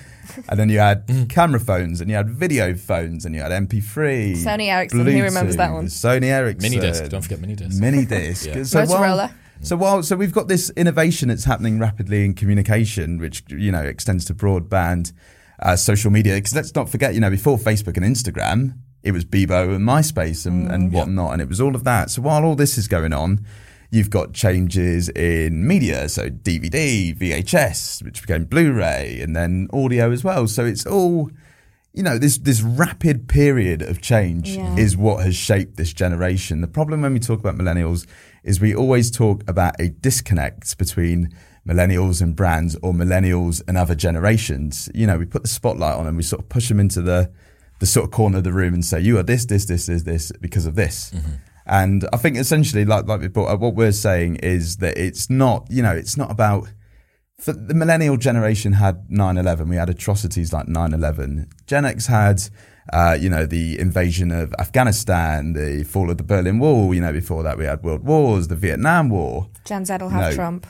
[0.49, 4.37] and then you had camera phones and you had video phones and you had mp3
[4.37, 5.87] Sony Ericsson, who remembers that one?
[5.87, 7.81] Sony Ericsson Mini disc, don't forget mini disc.
[7.81, 8.47] mini disc.
[8.47, 8.63] Yeah.
[8.63, 13.43] So while, so while so we've got this innovation that's happening rapidly in communication, which
[13.49, 15.13] you know extends to broadband,
[15.61, 16.35] uh, social media.
[16.37, 20.47] Because let's not forget, you know, before Facebook and Instagram, it was Bebo and MySpace
[20.47, 22.11] and, and mm, whatnot, and it was all of that.
[22.11, 23.45] So while all this is going on.
[23.93, 30.23] You've got changes in media, so DVD, VHS, which became Blu-ray, and then audio as
[30.23, 30.47] well.
[30.47, 31.29] So it's all,
[31.93, 34.77] you know, this this rapid period of change Yeah.
[34.77, 36.61] is what has shaped this generation.
[36.61, 38.07] The problem when we talk about millennials
[38.45, 41.35] is we always talk about a disconnect between
[41.67, 44.89] millennials and brands or millennials and other generations.
[44.95, 47.33] You know, we put the spotlight on them, we sort of push them into the
[47.81, 50.03] the sort of corner of the room and say, "You are this, this, this, this,
[50.05, 51.13] this because of this."
[51.67, 55.29] And I think essentially, like like we brought up, what we're saying is that it's
[55.29, 56.69] not, you know, it's not about
[57.39, 62.39] for the millennial generation had 9-11 we had atrocities like 9-11 gen x had
[62.93, 67.15] uh, you know the invasion of afghanistan the fall of the berlin wall you know
[67.15, 70.35] before that we had world wars the vietnam war Gen Z will have No.
[70.35, 70.67] Trump.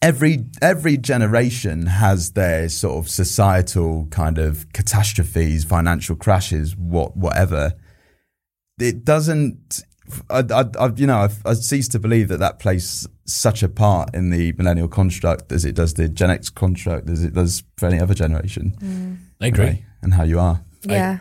[0.00, 7.72] Every every generation has their sort of societal kind of catastrophes financial crashes what whatever
[8.78, 9.82] it doesn't
[10.30, 13.68] I, I, I you know I've, I cease to believe that that plays such a
[13.68, 17.62] part in the millennial construct as it does the Gen X construct as it does
[17.76, 19.18] for any other generation.
[19.40, 19.64] I agree.
[19.64, 19.84] Right?
[20.00, 20.62] And how you are.
[20.82, 21.18] Yeah.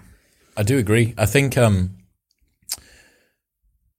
[0.56, 1.14] I do agree.
[1.18, 1.98] I think um,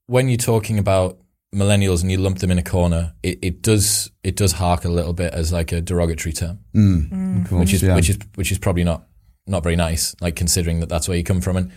[0.07, 1.19] when you're talking about
[1.55, 4.89] millennials and you lump them in a corner, it, it does it does hark a
[4.89, 7.11] little bit as like a derogatory term, Mm.
[7.11, 7.43] mm.
[7.43, 7.95] Of course, which is yeah.
[7.95, 9.05] which is which is probably not
[9.47, 10.15] not very nice.
[10.21, 11.73] Like considering that that's where you come from, and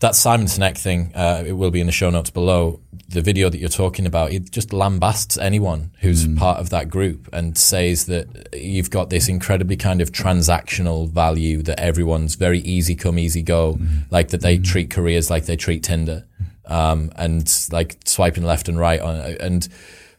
[0.00, 2.80] that Simon Sinek thing, uh, it will be in the show notes below.
[3.08, 6.36] The video that you're talking about, it just lambasts anyone who's mm.
[6.36, 11.62] part of that group and says that you've got this incredibly kind of transactional value
[11.62, 14.00] that everyone's very easy come, easy go, mm-hmm.
[14.10, 14.64] like that they mm-hmm.
[14.64, 16.47] treat careers like they treat Tinder, mm-hmm.
[16.68, 19.68] Um, and like swiping left and right on, and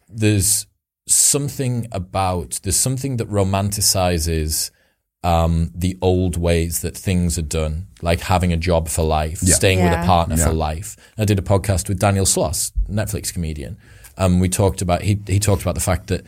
[0.09, 0.65] there's
[1.07, 4.71] something about there's something that romanticizes
[5.23, 9.83] um, the old ways that things are done, like having a job for life, staying
[9.83, 10.05] with a Yeah.
[10.05, 10.95] partner for life.
[11.17, 13.77] I did a podcast with Daniel Sloss, Netflix comedian.
[14.17, 16.25] Um, we talked about he he talked about the fact that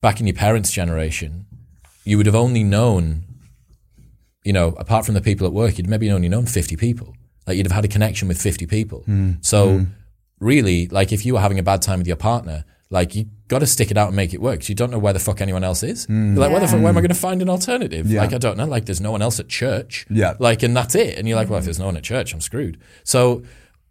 [0.00, 1.46] back in your parents' generation,
[2.04, 3.22] you would have only known,
[4.44, 7.14] you know, apart from the people at work, you'd maybe only known fifty people.
[7.46, 9.00] Like you'd have had a connection with fifty people.
[9.00, 9.32] Hmm.
[9.40, 9.84] So hmm.
[10.40, 13.60] really, like if you were having a bad time with your partner, like you got
[13.60, 14.60] to stick it out and make it work.
[14.60, 16.06] 'cause you don't know where the fuck anyone else is.
[16.08, 18.06] You're like, where the fuck, where am I going to find an alternative?
[18.10, 18.20] Yeah.
[18.20, 18.66] Like I don't know.
[18.66, 20.06] Like there's no one else at church.
[20.10, 20.34] Yeah.
[20.38, 21.18] Like and that's it.
[21.18, 22.78] And you're like, well, if there's no one at church, I'm screwed.
[23.04, 23.42] So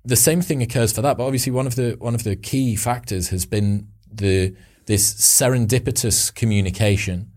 [0.06, 1.18] the same thing occurs for that.
[1.18, 6.34] But obviously, one of the one of the key factors has been the this serendipitous
[6.34, 7.32] communication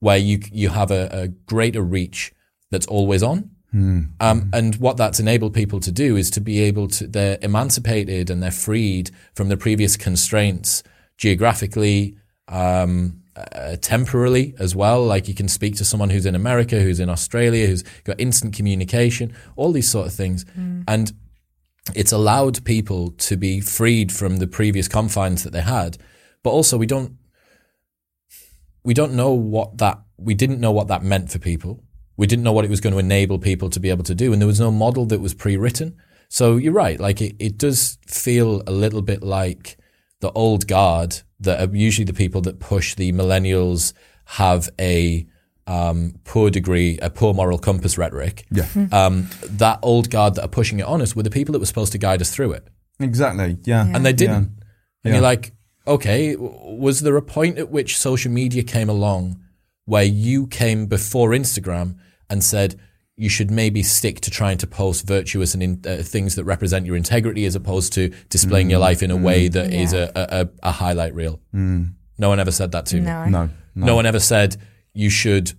[0.00, 2.32] where you you have a, a greater reach
[2.70, 3.50] that's always on.
[4.20, 8.28] Um, and what that's enabled people to do is to be able to, they're emancipated
[8.30, 10.82] and they're freed from the previous constraints
[11.16, 12.16] geographically,
[12.48, 15.02] um, uh, temporally as well.
[15.04, 18.54] Like you can speak to someone who's in America, who's in Australia, who's got instant
[18.54, 20.44] communication, all these sort of things.
[20.86, 21.12] And
[21.94, 25.96] it's allowed people to be freed from the previous confines that they had.
[26.42, 27.16] But also we don't,
[28.84, 31.82] we don't know what that, we didn't know what that meant for people.
[32.16, 34.32] We didn't know what it was going to enable people to be able to do.
[34.32, 35.96] And there was no model that was pre-written.
[36.28, 36.98] So you're right.
[37.00, 39.78] Like it, it does feel a little bit like
[40.20, 43.92] the old guard that are usually the people that push the millennials
[44.26, 45.26] have a
[45.66, 48.46] um, poor degree, a poor moral compass rhetoric.
[48.50, 48.66] Yeah.
[48.92, 51.66] Um, that old guard that are pushing it on us were the people that were
[51.66, 52.68] supposed to guide us through it.
[53.00, 53.58] Exactly.
[53.64, 53.86] Yeah.
[53.92, 54.34] And they didn't.
[54.36, 54.54] And
[55.04, 55.12] Yeah.
[55.14, 55.52] you're like,
[55.86, 59.41] okay, was there a point at which social media came along
[59.84, 61.96] where you came before Instagram
[62.30, 62.78] and said
[63.16, 66.86] you should maybe stick to trying to post virtuous and in, uh, things that represent
[66.86, 68.82] your integrity as opposed to displaying your mm.
[68.82, 69.82] life in a way that mm.
[69.82, 71.40] is a, a, a, a highlight reel?
[71.54, 71.94] Mm.
[72.18, 73.02] No one ever said that to me.
[73.02, 73.26] No.
[73.26, 73.50] No.
[73.74, 74.56] No one ever said
[74.94, 75.52] you should,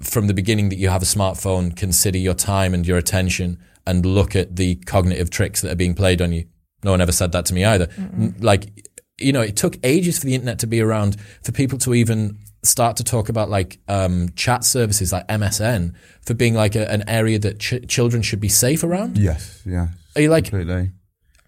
[0.00, 4.06] from the beginning that you have a smartphone, consider your time and your attention and
[4.06, 6.46] look at the cognitive tricks that are being played on you.
[6.84, 7.88] No one ever said that to me either.
[7.96, 11.78] N- Like, you know, it took ages for the internet to be around for people
[11.78, 16.74] to even start to talk about like um, chat services like MSN for being like
[16.74, 19.18] a, an area that ch- children should be safe around.
[19.18, 19.62] Yes.
[19.66, 19.88] Yeah.
[20.14, 20.90] Are you like, Completely.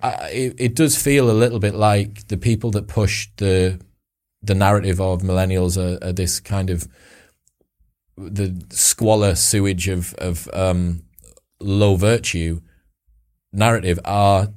[0.03, 3.81] I, it, it does feel a little bit like the people that push the
[4.43, 6.87] the narrative of millennials are, are this kind of
[8.17, 11.05] the squalor sewage of of um,
[11.61, 12.61] low virtue
[13.53, 14.49] narrative are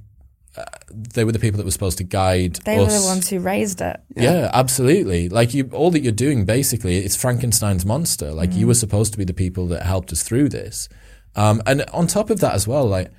[0.92, 3.82] they were the people that were supposed to guide They were the ones who raised
[3.82, 4.00] it.
[4.16, 5.30] Yeah, absolutely.
[5.30, 8.32] Like you, all that you're doing basically, it's Frankenstein's monster.
[8.32, 10.90] Like you were supposed to be the people that helped us through this.
[11.36, 13.12] Um, and on top of that as well, like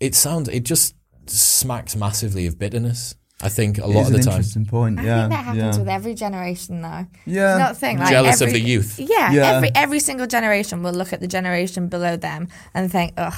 [0.00, 0.94] it sounds, it just
[1.26, 3.14] smacks massively of bitterness.
[3.42, 4.32] I think a It lot is of an the time.
[4.36, 4.98] interesting point.
[4.98, 5.20] I Yeah.
[5.22, 5.80] think that happens yeah.
[5.82, 7.06] with every generation, though.
[7.26, 7.52] Yeah.
[7.52, 7.98] It's not the thing.
[7.98, 8.98] Like Jealous of every- the youth.
[8.98, 9.52] Yeah, Yeah.
[9.56, 13.34] every every single generation will look at the generation below them and think, ugh,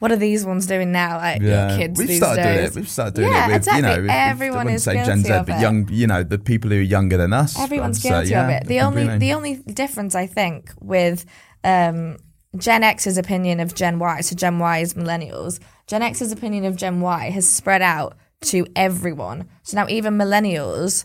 [0.00, 1.16] what are these ones doing now?
[1.18, 2.70] Like Yeah, kids we've these started doing days.
[2.70, 2.76] it.
[2.80, 3.80] We've started doing Yeah, it with exactly.
[3.90, 4.02] you know.
[4.02, 5.88] with- Everyone I wouldn't is say Gen guilty Z, of but young.
[5.90, 7.58] You know, the people who are younger than us.
[7.58, 8.66] Everyone's guilty of yeah, it.
[8.66, 11.24] The only the only difference I think with
[11.64, 12.16] um,
[12.56, 15.58] Gen X's opinion of Gen Y, so Gen Y is millennials.
[15.86, 19.48] Gen X's opinion of Gen Y has spread out to everyone.
[19.62, 21.04] So now even millennials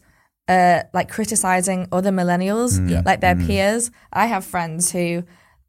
[0.49, 3.05] uh like criticizing other millennials, Mm.
[3.05, 3.91] Like their peers.
[4.11, 5.23] I have friends who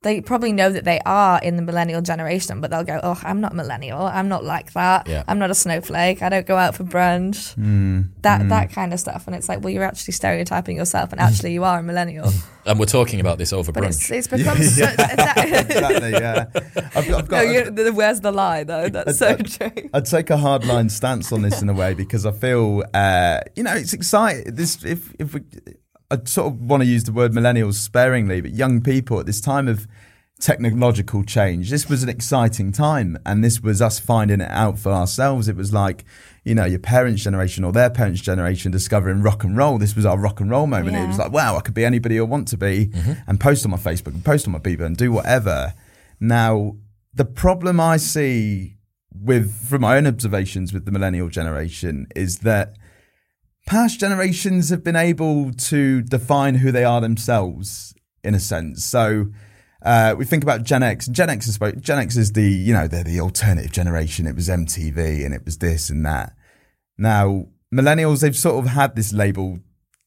[0.05, 3.41] they probably know that they are in the millennial generation, but they'll go, "Oh, I'm
[3.41, 4.03] not millennial.
[4.03, 5.09] I'm not like that.
[5.09, 5.25] Yeah.
[5.27, 6.23] I'm not a snowflake.
[6.23, 8.11] I don't go out for brunch." Mm.
[8.23, 11.53] That that kind of stuff, and it's like, well, you're actually stereotyping yourself, and actually,
[11.55, 12.31] you are a millennial.
[12.67, 13.89] And we're talking about this over But brunch.
[14.11, 15.53] it's, it's become so, exactly.
[15.53, 16.11] exactly.
[16.13, 16.47] Yeah.
[16.55, 17.41] I've, got- I've No, got.
[17.43, 18.89] you, the, where's the lie though?
[18.89, 19.91] That's so true.
[19.93, 23.41] I'd take a hard line stance on this in a way because I feel, uh,
[23.55, 24.55] you know, it's exciting.
[24.55, 25.43] This, if if we,
[26.15, 29.41] I sort of want to use the word millennials sparingly, but young people at this
[29.41, 29.87] time of
[30.41, 34.93] technological change, this was an exciting time, and this was us finding it out for
[34.93, 35.49] ourselves.
[35.49, 36.05] It was like,
[36.45, 39.79] you know, your parents' generation or their parents' generation discovering rock and roll.
[39.79, 40.97] This was our rock and roll moment.
[40.97, 43.13] It was like, wow, I could be anybody I want to be, mm-hmm.
[43.27, 45.75] and post on my Facebook, and post on my people, and do whatever.
[46.21, 46.77] Now,
[47.13, 48.77] the problem I see
[49.13, 52.77] with from my own observations with the millennial generation is that
[53.67, 58.85] past generations have been able to define who they are themselves in a sense.
[58.85, 59.27] So
[59.83, 61.07] Uh, we think about Gen X.
[61.09, 64.27] Gen X is Gen X is the you know they're the alternative generation.
[64.27, 66.33] It was MTV and it was this and that.
[66.97, 69.59] Now millennials, they've sort of had this label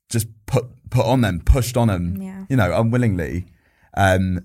[0.10, 2.46] just put put on them, pushed on them, Yeah.
[2.50, 3.46] you know, unwillingly,
[3.96, 4.40] um,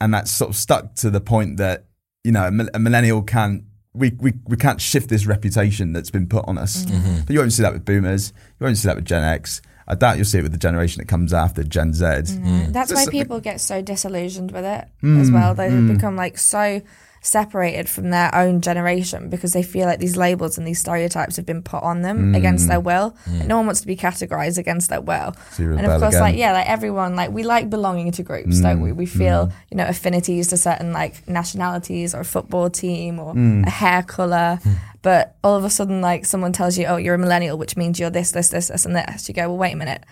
[0.00, 1.84] and that's sort of stuck to the point that
[2.24, 3.64] you know a millennial can't.
[3.92, 6.84] We, we, we can't shift this reputation that's been put on us.
[6.84, 7.22] Mm-hmm.
[7.26, 8.32] But you won't see that with boomers.
[8.60, 9.60] You won't see that with Gen X.
[9.88, 12.04] I doubt you'll see it with the generation that comes after Gen Z.
[12.04, 12.72] Mm.
[12.72, 15.54] That's So why people get so disillusioned with it Mm, as well.
[15.54, 16.80] They become like so
[17.22, 21.44] separated from their own generation because they feel like these labels and these stereotypes have
[21.44, 23.14] been put on them against their will.
[23.26, 25.32] And no one wants to be categorized against their will.
[25.32, 25.52] Mm.
[25.52, 26.20] So and of course, again.
[26.22, 28.92] like yeah, like everyone, like we like belonging to groups, don't Mm, we?
[28.92, 33.66] We feel you know affinities to certain like nationalities or a football team or Mm.
[33.66, 34.58] a hair color.
[35.02, 37.98] But all of a sudden, like someone tells you, "Oh, you're a millennial," which means
[38.00, 39.28] you're this, this, this, this, and this.
[39.28, 40.04] You go, "Well, wait a minute."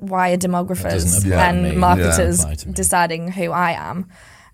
[0.00, 1.66] Why are demographers doesn't apply to and.
[1.66, 1.78] Yeah.
[1.78, 2.72] marketers me.
[2.74, 4.06] deciding who I am.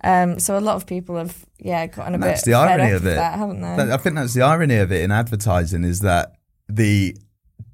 [0.04, 3.06] Um, so a lot of people have, yeah, gotten a bit That's the irony of
[3.06, 3.14] it.
[3.14, 3.92] that, haven't they?
[3.92, 6.34] I think that's the irony of it in advertising is that
[6.68, 7.16] the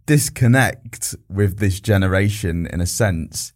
[0.06, 3.52] disconnect with this generation, in a sense,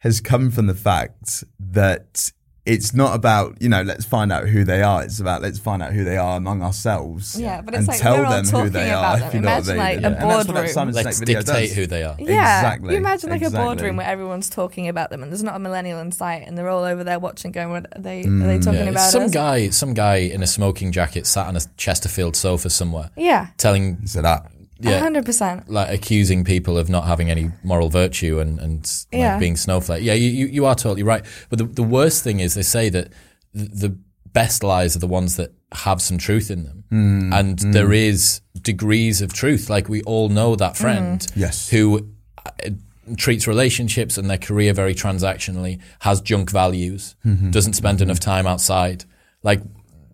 [0.00, 2.30] has come from the fact that
[2.66, 5.02] it's not about you know let's find out who they are.
[5.02, 7.38] It's about let's find out who they are among ourselves.
[7.38, 9.18] Yeah, but it's and like tell we're all them who talking they about are.
[9.18, 9.28] them.
[9.28, 9.78] If you know what I Imagine, mean.
[9.78, 10.72] like, a And that's what that boardroom.
[10.72, 11.76] Simon Let's Sinek video dictate does.
[11.76, 12.16] who they are.
[12.18, 12.90] yeah, Exactly.
[12.92, 13.60] you imagine like Exactly.
[13.60, 16.56] a boardroom where everyone's talking about them, and there's not a millennial in sight, and
[16.56, 18.20] they're all over there watching, going, "What are they?
[18.20, 18.64] Are they mm.
[18.64, 21.60] talking Yeah, about some us?" guy, some guy in a smoking jacket sat on a
[21.76, 24.50] Chesterfield sofa somewhere, yeah, telling, So that
[24.80, 25.68] yeah, hundred percent.
[25.68, 28.80] like accusing people of not having any moral virtue and and
[29.12, 29.38] like Yeah.
[29.38, 30.02] being snowflake.
[30.02, 31.24] Yeah, you, you you are totally right.
[31.48, 33.12] But the the worst thing is they say that
[33.52, 33.96] the
[34.32, 37.32] best lies are the ones that have some truth in them, hmm.
[37.32, 37.72] and hmm.
[37.72, 39.70] there is degrees of truth.
[39.70, 40.76] Like we all know that mm.
[40.76, 41.68] friend, Yes.
[41.68, 42.08] who
[42.44, 42.70] uh,
[43.16, 47.50] treats relationships and their career very transactionally, has junk values, mm-hmm.
[47.50, 48.04] doesn't spend mm-hmm.
[48.04, 49.04] enough time outside.
[49.42, 49.60] Like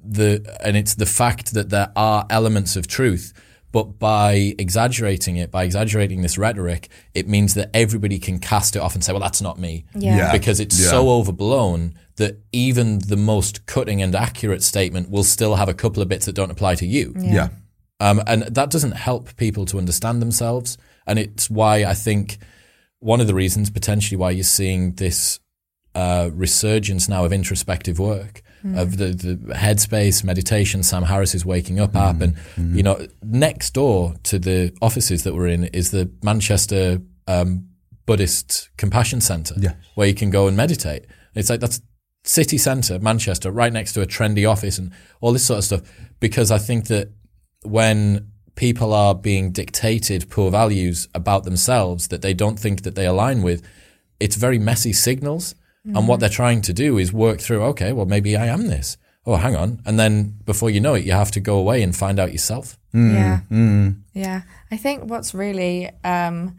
[0.04, 3.32] the and it's the fact that there are elements of truth,
[3.72, 8.80] but by exaggerating it, by exaggerating this rhetoric, it means that everybody can cast it
[8.80, 10.16] off and say, "Well, that's not me," Yeah.
[10.16, 10.32] Yeah.
[10.32, 10.90] because it's Yeah.
[10.90, 16.02] so overblown that even the most cutting and accurate statement will still have a couple
[16.02, 17.14] of bits that don't apply to you.
[17.18, 17.48] yeah.
[18.00, 20.78] Um, and that doesn't help people to understand themselves.
[21.06, 22.38] And it's why I think
[23.00, 25.38] one of the reasons, potentially, why you're seeing this
[25.94, 31.96] uh, resurgence now of introspective work, of the, the headspace, meditation, Sam Harris's Waking Up
[31.96, 32.20] app.
[32.20, 32.36] And,
[32.76, 37.68] you know, next door to the offices that we're in is the Manchester um,
[38.06, 39.74] Buddhist Compassion Centre, Yeah.
[39.94, 41.06] where you can go and meditate.
[41.34, 41.80] It's like that's
[42.24, 45.80] city centre, Manchester, right next to a trendy office and all this sort of stuff.
[46.18, 47.12] Because I think that
[47.62, 53.06] when people are being dictated poor values about themselves that they don't think that they
[53.06, 53.62] align with,
[54.18, 55.54] it's very messy signals.
[55.84, 56.34] And what they're mm.
[56.34, 58.98] trying to do is work through, okay, well, maybe I am this.
[59.26, 59.80] Oh, hang on.
[59.84, 62.78] And then before you know it, you have to go away and find out yourself.
[62.94, 63.40] Mm, yeah.
[63.50, 64.00] Mm.
[64.12, 64.42] Yeah.
[64.70, 66.56] I think what's really um,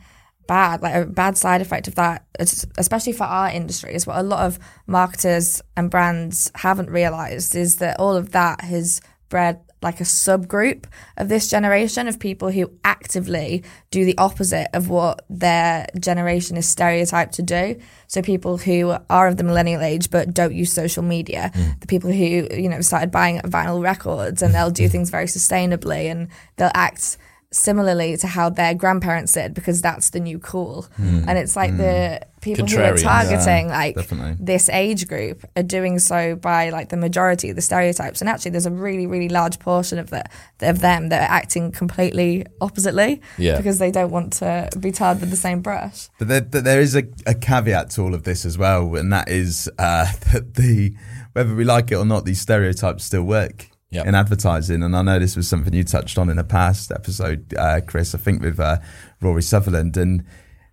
[0.47, 4.23] bad, like a bad side effect of that, especially for our industry, is what a
[4.23, 9.99] lot of marketers and brands haven't realized is that all of that has bred like
[9.99, 10.85] a subgroup
[11.17, 16.67] of this generation of people who actively do the opposite of what their generation is
[16.67, 17.79] stereotyped to do.
[18.07, 21.79] So people who are of the millennial age but don't use social media, hmm.
[21.79, 26.11] the people who you know started buying vinyl records and they'll do things very sustainably
[26.11, 27.17] and they'll act
[27.53, 30.87] similarly to how their grandparents did because that's the new cool.
[30.97, 34.35] And it's like the people who are targeting Yeah, like definitely.
[34.39, 38.49] this age group are doing so by like the majority of the stereotypes and actually
[38.49, 40.23] there's a really really large portion of the
[40.61, 43.57] of them that are acting completely oppositely Yeah.
[43.57, 46.95] because they don't want to be tarred with the same brush But there, there is
[46.95, 50.95] a, a caveat to all of this as well, and that is uh, that the
[51.33, 54.05] whether we like it or not, these stereotypes still work Yep.
[54.05, 54.83] in advertising.
[54.83, 58.15] And I know this was something you touched on in a past episode, uh, Chris.
[58.15, 58.77] I think with uh,
[59.19, 59.97] Rory Sutherland.
[59.97, 60.23] And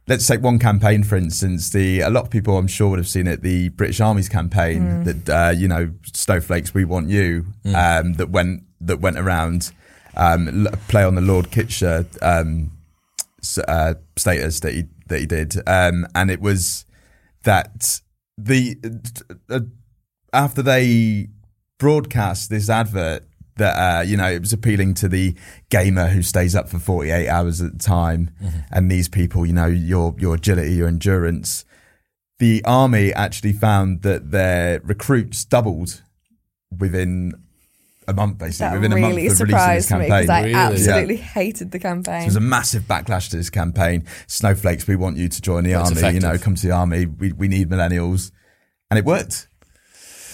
[0.07, 1.71] let's take one campaign for instance.
[1.71, 3.43] The a lot of people I'm sure would have seen it.
[3.43, 7.47] The British Army's campaign that uh, you know, snowflakes, we want you.
[7.75, 9.73] Um, that went that went around.
[10.17, 12.73] Um, play on the Lord Kitchener um,
[13.69, 16.85] uh, status that he that he did, um, and it was
[17.45, 18.01] that
[18.37, 18.77] the
[19.49, 19.61] uh,
[20.33, 21.29] after they
[21.79, 23.25] broadcast this advert
[23.57, 25.35] that uh, you know it was appealing to the
[25.71, 28.31] gamer who stays up for 48 hours at a time
[28.71, 31.65] and these people you know your your agility your endurance
[32.39, 36.03] the army actually found that their recruits doubled
[36.79, 37.33] within
[38.07, 39.47] a month basically that within a month really of releasing
[39.77, 40.55] this surprised me campaign because I Really?
[40.55, 44.05] absolutely hated the so campaign was a massive backlash to this campaign.
[44.29, 46.15] Snowflakes, we want you to join the It's army.
[46.15, 47.07] You know, come to the army.
[47.07, 48.31] We, we need millennials,
[48.91, 49.48] and it worked.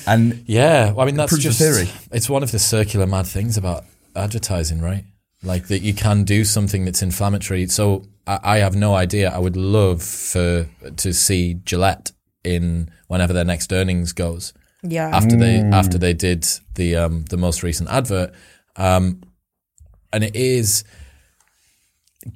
[0.06, 1.88] And Yeah, well, I mean that's Proves just theory.
[2.12, 3.84] it's one of the circular mad things about
[4.14, 5.04] advertising, right?
[5.42, 7.66] Like that you can do something that's inflammatory.
[7.68, 9.30] So I, I have no idea.
[9.30, 14.52] I would love for to see Gillette in whenever their next earnings goes
[14.82, 15.08] Yeah.
[15.14, 18.32] after they after they did the um, the most recent advert,
[18.76, 19.22] um,
[20.12, 20.84] and it is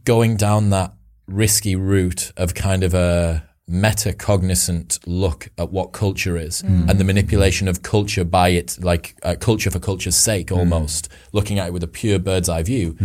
[0.04, 0.92] going down that
[1.26, 7.68] risky route of kind of a metacognizant look at what culture is and the manipulation
[7.68, 11.82] of culture by it, like uh, culture for culture's sake, almost looking at it with
[11.82, 12.96] a pure bird's eye view.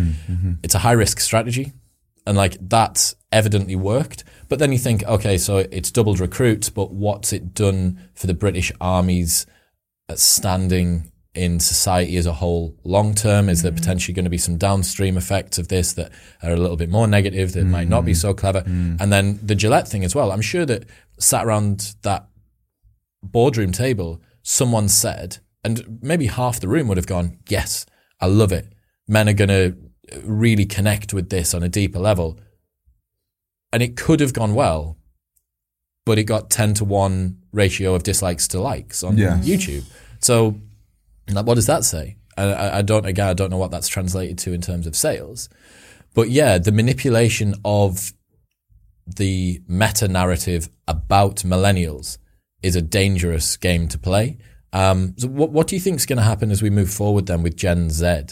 [0.64, 1.74] It's a high risk strategy,
[2.26, 4.24] and like that's evidently worked.
[4.50, 8.34] But then you think, okay, so it's doubled recruits, but what's it done for the
[8.34, 9.46] British Army's
[10.10, 13.50] uh, standing in society as a whole long term?
[13.50, 13.78] Is there mm.
[13.78, 16.12] potentially going to be some downstream effects of this that
[16.42, 18.18] are a little bit more negative that might not be mm.
[18.18, 18.62] so clever?
[18.62, 19.02] Mm.
[19.02, 20.32] And then the Gillette thing as well.
[20.32, 20.86] I'm sure that
[21.20, 22.28] sat around that
[23.22, 27.86] boardroom table, someone said, and maybe half the room would have gone, Yes,
[28.20, 28.72] I love it.
[29.08, 29.76] Men are going to
[30.24, 32.40] really connect with this on a deeper level.
[33.72, 34.98] And it could have gone well,
[36.06, 39.46] but it got 10 to 1 ratio of dislikes to likes on Yes.
[39.46, 39.84] YouTube.
[40.20, 40.60] So,
[41.32, 42.18] like, what does that say?
[42.38, 44.96] I, I, I don't, again, I don't know what that's translated to in terms of
[44.96, 45.50] sales.
[46.14, 48.14] But yeah, the manipulation of
[49.06, 52.18] the meta narrative about millennials
[52.62, 54.38] is a dangerous game to play.
[54.72, 57.26] Um, so what, what do you think is going to happen as we move forward
[57.28, 58.24] then with Gen Z?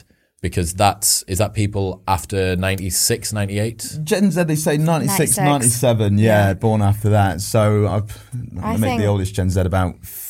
[0.41, 3.99] Because that's, is that people after 96, 98?
[4.03, 5.37] Gen Z, they say 96, 96.
[5.37, 6.53] 97, yeah, Yeah.
[6.55, 7.41] born after that.
[7.41, 8.33] So I've,
[8.63, 10.20] I, I make the oldest Gen Z about f-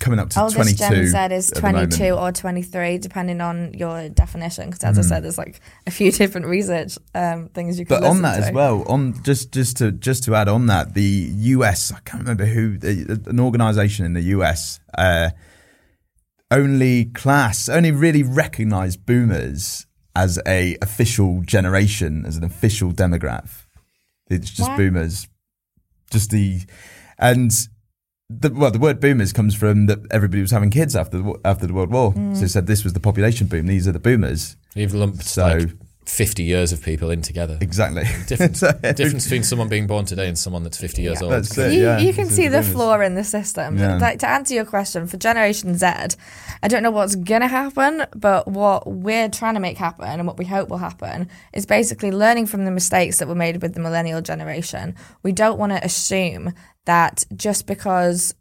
[0.00, 0.76] coming up to Oldest 22.
[0.76, 1.92] Gen Z is at the moment.
[1.96, 4.70] 22 or 23, depending on your definition.
[4.70, 8.08] Because as I said, there's like a few different research um, things you can But
[8.08, 8.46] on that to.
[8.46, 11.02] as well, on just just to just to add on that, the
[11.32, 15.30] US, I can't remember who, the- an organisation in the US, uh,
[16.50, 23.66] only class, only really recognised boomers as a official generation, as an official demographic.
[24.30, 24.76] It's just Why?
[24.76, 25.28] boomers,
[26.10, 26.62] just the
[27.18, 27.52] and.
[28.30, 31.66] The, well, the word boomers comes from that everybody was having kids after the, after
[31.66, 32.12] the World War.
[32.12, 32.42] So mm.
[32.42, 33.66] it said this was the population boom.
[33.66, 34.56] These are the boomers.
[34.74, 35.70] You've lumped So- like
[36.04, 37.56] 50 years of people in together.
[37.62, 38.02] Exactly.
[38.26, 41.32] Difference, So- difference between someone being born today and someone that's 50 years old.
[41.32, 41.72] That's it.
[41.72, 42.72] you, yeah, you can this see the boomers.
[42.72, 43.78] flaw in the system.
[43.78, 43.96] Yeah.
[43.96, 45.86] Like, to answer your question, for Generation Z,
[46.62, 50.26] I don't know what's going to happen, but what we're trying to make happen and
[50.26, 53.72] what we hope will happen is basically learning from the mistakes that were made with
[53.72, 54.94] the millennial generation.
[55.22, 56.52] We don't want to assume
[56.88, 58.34] that just because,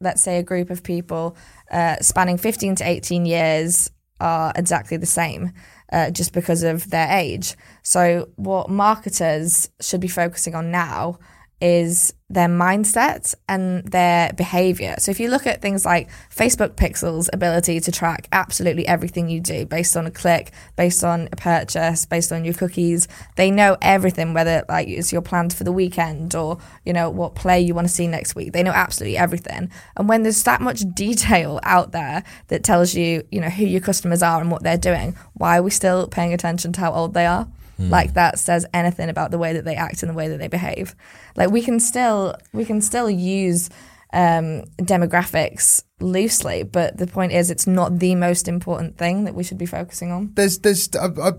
[0.00, 1.36] let's say, a group of people
[1.70, 5.52] uh, spanning 15 to 18 years are exactly the same.
[5.92, 7.54] Uh, just because of their age.
[7.82, 11.18] So, what marketers should be focusing on now
[11.62, 14.96] is their mindset and their behavior.
[14.98, 19.40] So if you look at things like Facebook Pixel's ability to track absolutely everything you
[19.40, 23.06] do based on a click, based on a purchase, based on your cookies,
[23.36, 27.36] they know everything whether like it's your plans for the weekend or, you know, what
[27.36, 28.52] play you want to see next week.
[28.52, 29.70] They know absolutely everything.
[29.96, 33.80] And when there's that much detail out there that tells you, you know, who your
[33.80, 37.14] customers are and what they're doing, why are we still paying attention to how old
[37.14, 37.46] they are?
[37.90, 40.48] Like that says anything about the way that they act and the way that they
[40.48, 40.94] behave.
[41.36, 43.70] Like we can still we can still use
[44.12, 49.42] um, demographics loosely, but the point is it's not the most important thing that we
[49.42, 50.32] should be focusing on.
[50.34, 51.32] there's there's I, I,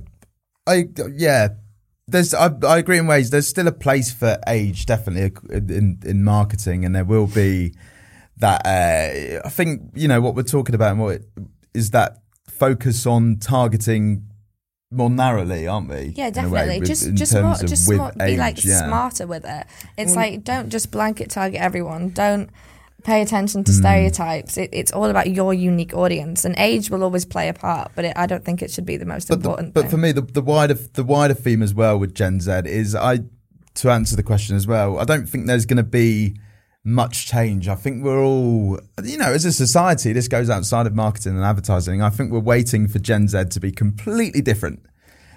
[0.68, 1.50] I yeah
[2.08, 6.24] there's I, I agree in ways there's still a place for age definitely in in
[6.24, 7.74] marketing and there will be
[8.38, 11.26] that uh, I think you know what we're talking about and what it,
[11.74, 12.18] is that
[12.50, 14.28] focus on targeting
[14.94, 16.80] more narrowly aren't we Yeah, in way, definitely.
[16.80, 18.86] with- just just terms more, just with more, be age, like yeah.
[18.86, 19.68] smarter with it.
[19.98, 20.18] It's mm.
[20.18, 22.10] like don't just blanket target everyone.
[22.10, 22.50] Don't
[23.04, 23.80] pay attention to mm.
[23.80, 24.58] stereotypes.
[24.58, 27.92] It, it's all about your unique audience, and age will always play a part.
[27.96, 29.74] But it, I don't think it should be the most but the, important.
[29.74, 29.90] but thing.
[29.90, 33.20] for me the, the wider the wider theme as well with Gen Z is I
[33.76, 36.38] to answer the question as well I don't think there's going to be
[36.86, 37.68] much change.
[37.68, 41.44] I think we're all you know as a society this goes outside of marketing and
[41.44, 42.02] advertising.
[42.02, 44.86] I think we're waiting for Gen Z to be completely different.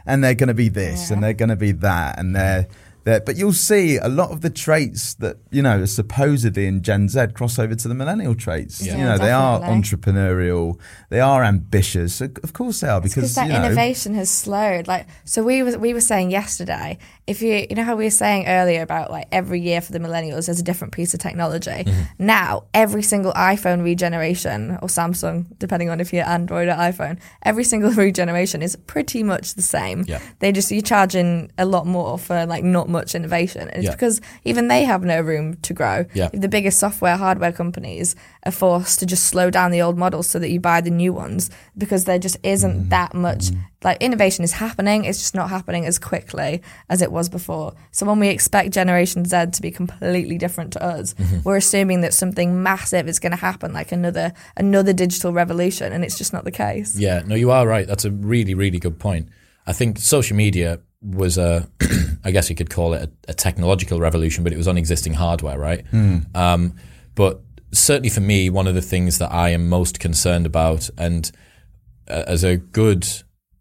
[0.08, 2.68] And they're going to be this and they're going to be that and they're
[3.06, 3.20] there.
[3.20, 7.08] But you'll see a lot of the traits that you know are supposedly in Gen
[7.08, 8.84] Z cross over to the millennial traits.
[8.84, 8.92] Yeah.
[8.92, 10.78] You Yeah, know, they are entrepreneurial,
[11.08, 12.16] they are ambitious.
[12.16, 14.86] So of course they are because because that you know, innovation has slowed.
[14.86, 18.10] Like, so we was we were saying yesterday, if you you know how we were
[18.10, 21.70] saying earlier about like every year for the millennials, there's a different piece of technology.
[21.70, 22.02] Mm-hmm.
[22.18, 27.64] Now, every single iPhone regeneration or Samsung, depending on if you're Android or iPhone, every
[27.64, 30.04] single regeneration is pretty much the same.
[30.08, 30.20] Yeah.
[30.40, 33.62] They just you're charging a lot more for like not much innovation.
[33.70, 33.96] And it's Yeah.
[33.96, 34.16] because
[34.50, 35.98] even they have no room to grow.
[36.20, 36.28] Yeah.
[36.34, 38.08] If the biggest software hardware companies
[38.46, 41.12] are forced to just slow down the old models so that you buy the new
[41.24, 41.42] ones
[41.82, 42.88] because there just isn't Mm-hmm.
[42.98, 43.44] that much
[43.86, 46.52] like innovation is happening, it's just not happening as quickly
[46.88, 47.68] as it was before.
[47.92, 51.40] So when we expect Generation Z to be completely different to us, Mm-hmm.
[51.44, 56.00] we're assuming that something massive is going to happen, like another another digital revolution, and
[56.04, 56.90] it's just not the case.
[57.06, 57.86] Yeah, no, you are right.
[57.90, 59.28] That's a really, really good point.
[59.70, 61.68] I think social media was a,
[62.24, 65.14] I guess you could call it a, a technological revolution, but it was on existing
[65.14, 65.84] hardware, right?
[66.34, 66.74] Um,
[67.14, 67.42] but
[67.72, 71.30] certainly for me, one of the things that I am most concerned about, and
[72.08, 73.06] uh, as a good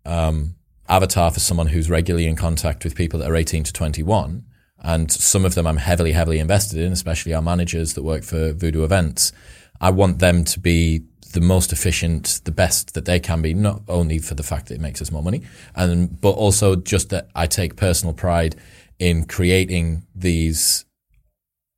[0.05, 0.55] um,
[0.89, 4.43] avatar for someone who's regularly in contact with people that are 18 to 21,
[4.79, 8.53] and some of them I'm heavily, heavily invested in, especially our managers that work for
[8.53, 9.31] Voodoo Events.
[9.81, 11.03] I want them to be
[11.35, 14.75] the most efficient, the best that they can be, not only for the fact that
[14.75, 15.43] it makes us more money,
[15.75, 18.55] and but also just that I take personal pride
[18.97, 20.85] in creating these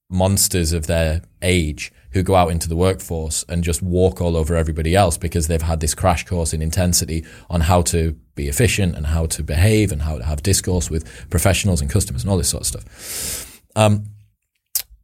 [0.10, 4.56] monsters of their age who go out into the workforce and just walk all over
[4.56, 8.96] everybody else because they've had this crash course in intensity on how to be efficient
[8.96, 12.38] and how to behave and how to have discourse with professionals and customers and all
[12.38, 13.62] this sort of stuff.
[13.76, 14.06] Um,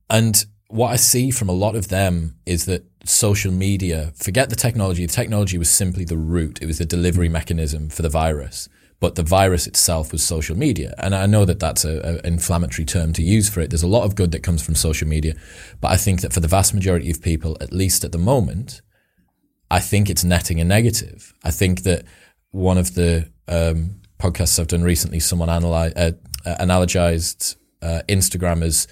[0.10, 4.56] and what I see from a lot of them is that social media, forget the
[4.56, 8.70] technology, the technology was simply the root, it was the delivery mechanism for the virus.
[9.00, 10.94] But the virus itself was social media.
[10.98, 13.70] And I know that that's an inflammatory term to use for it.
[13.70, 15.34] There's a lot of good that comes from social media.
[15.82, 18.82] But I think that for the vast majority of people, at least at the moment,
[19.70, 21.34] I think it's netting a negative.
[21.44, 22.06] I think that
[22.52, 26.12] one of the um, podcasts I've done recently, someone analyze, uh,
[26.46, 28.88] uh, analogized uh, Instagram as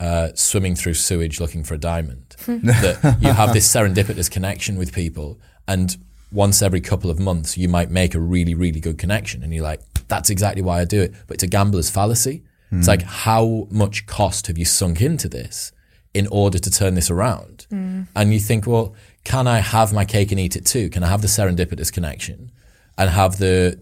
[0.00, 2.36] uh, swimming through sewage looking for a diamond.
[2.46, 5.96] that you have this serendipitous connection with people, and
[6.30, 9.64] once every couple of months, you might make a really, really good connection, and you're
[9.64, 12.42] like, "That's exactly why I do it." But it's a gambler's fallacy.
[12.70, 15.72] It's like, how much cost have you sunk into this
[16.12, 17.66] in order to turn this around?
[18.14, 18.94] And you think, well,
[19.24, 20.90] can I have my cake and eat it too?
[20.90, 22.50] Can I have the serendipitous connection
[22.98, 23.78] and have the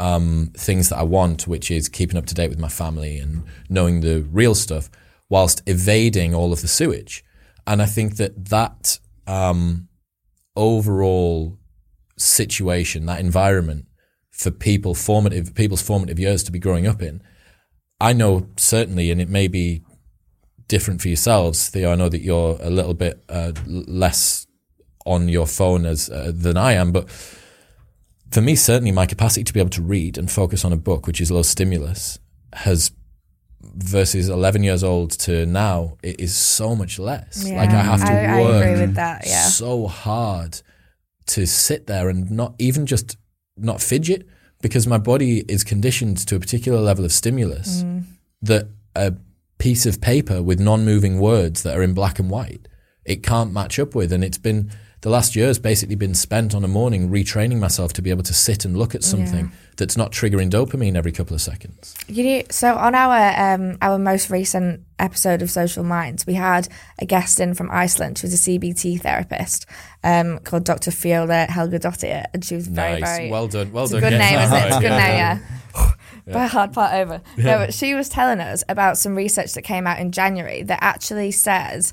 [0.00, 3.44] um, things that I want, which is keeping up to date with my family and
[3.68, 4.90] knowing the real stuff,
[5.28, 7.24] whilst evading all of the sewage?
[7.66, 9.88] And I think that that um,
[10.56, 11.58] overall
[12.16, 13.86] situation, that environment
[14.30, 17.22] for people formative people's formative years to be growing up in,
[18.00, 19.82] I know certainly, and it may be
[20.68, 21.92] different for yourselves, Theo.
[21.92, 24.46] I know that you're a little bit uh, less
[25.06, 27.08] on your phone as uh, than I am, but
[28.30, 31.06] for me, certainly, my capacity to be able to read and focus on a book,
[31.06, 32.18] which is low stimulus,
[32.52, 32.90] has
[33.76, 38.12] versus 11 years old to now it is so much less like i have to
[38.12, 39.26] I, I work agree with that.
[39.26, 39.44] Yeah.
[39.46, 40.60] so hard
[41.26, 43.16] to sit there and not even just
[43.56, 44.26] not fidget
[44.62, 48.04] because my body is conditioned to a particular level of stimulus Mm.
[48.42, 49.14] that a
[49.58, 52.68] piece of paper with non-moving words that are in black and white
[53.04, 54.70] it can't match up with and it's been
[55.04, 58.32] the last year's basically been spent on a morning retraining myself to be able to
[58.32, 62.42] sit and look at something that's not triggering dopamine every couple of seconds You know,
[62.50, 63.18] so on our
[63.54, 68.16] um, our most recent episode of Social Minds, we had a guest in from Iceland.
[68.18, 69.66] She was a CBT therapist
[70.02, 70.90] um, called Dr.
[70.90, 74.18] Fjola Helgadottir, and she was very, nice very well done well It's a done good
[74.18, 74.66] name, isn't it?
[74.68, 75.06] It's a good Yeah.
[75.06, 75.42] name,
[75.76, 75.90] yeah.
[76.32, 77.20] By hard part over.
[77.36, 80.78] No, but she was telling us about some research that came out in January that
[80.80, 81.92] actually says,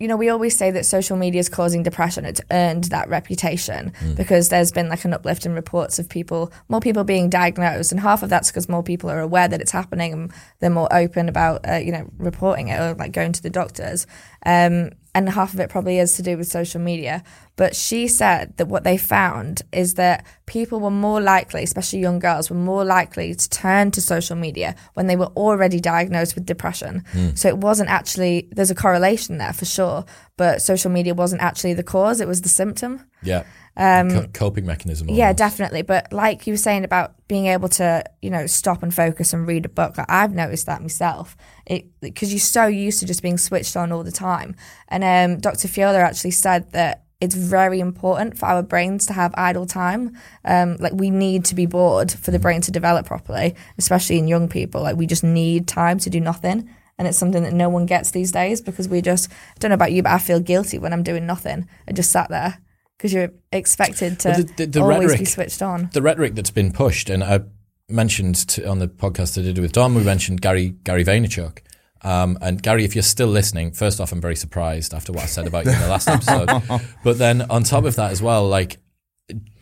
[0.00, 2.24] you know, we always say that social media is causing depression.
[2.24, 6.80] It's earned that reputation because there's been like an uplift in reports of people, more
[6.80, 10.14] people being diagnosed, and half of that's because more people are aware that it's happening
[10.14, 13.50] and they're more open about, uh, you know, reporting it or like going to the
[13.50, 14.06] doctors.
[14.44, 17.24] Um, and half of it probably is to do with social media.
[17.56, 22.20] But she said that what they found is that people were more likely, especially young
[22.20, 26.46] girls, were more likely to turn to social media when they were already diagnosed with
[26.46, 27.04] depression.
[27.34, 30.04] So it wasn't actually, there's a correlation there for sure,
[30.36, 33.04] but social media wasn't actually the cause, it was the symptom.
[33.22, 33.42] yeah
[33.76, 35.82] Co- coping mechanism Um, Yeah, definitely.
[35.82, 39.46] But like you were saying about being able to, you know, stop and focus and
[39.46, 41.36] read a book, like I've noticed that myself.
[41.66, 44.54] It because you're so used to just being switched on all the time.
[44.88, 45.68] And um, Dr.
[45.68, 50.16] Fjola actually said that it's very important for our brains to have idle time.
[50.44, 54.26] Um, like we need to be bored for the brain to develop properly, especially in
[54.26, 54.82] young people.
[54.82, 56.68] Like we just need time to do nothing.
[56.98, 59.74] And it's something that no one gets these days because we just, I don't know
[59.74, 61.66] about you, but I feel guilty when I'm doing nothing.
[61.88, 62.58] I just sat there
[63.00, 65.88] because you're expected to Well, the- the- the always be rhetoric- switched on.
[65.94, 67.40] the rhetoric that's been pushed, and I
[67.88, 71.58] mentioned to, on the podcast I did with Dom, we mentioned Gary Gary Vaynerchuk.
[72.02, 75.26] Um, and Gary, if you're still listening, first off, I'm very surprised after what I
[75.26, 76.48] said about you in the last episode.
[77.04, 78.78] But then on top of that as well, like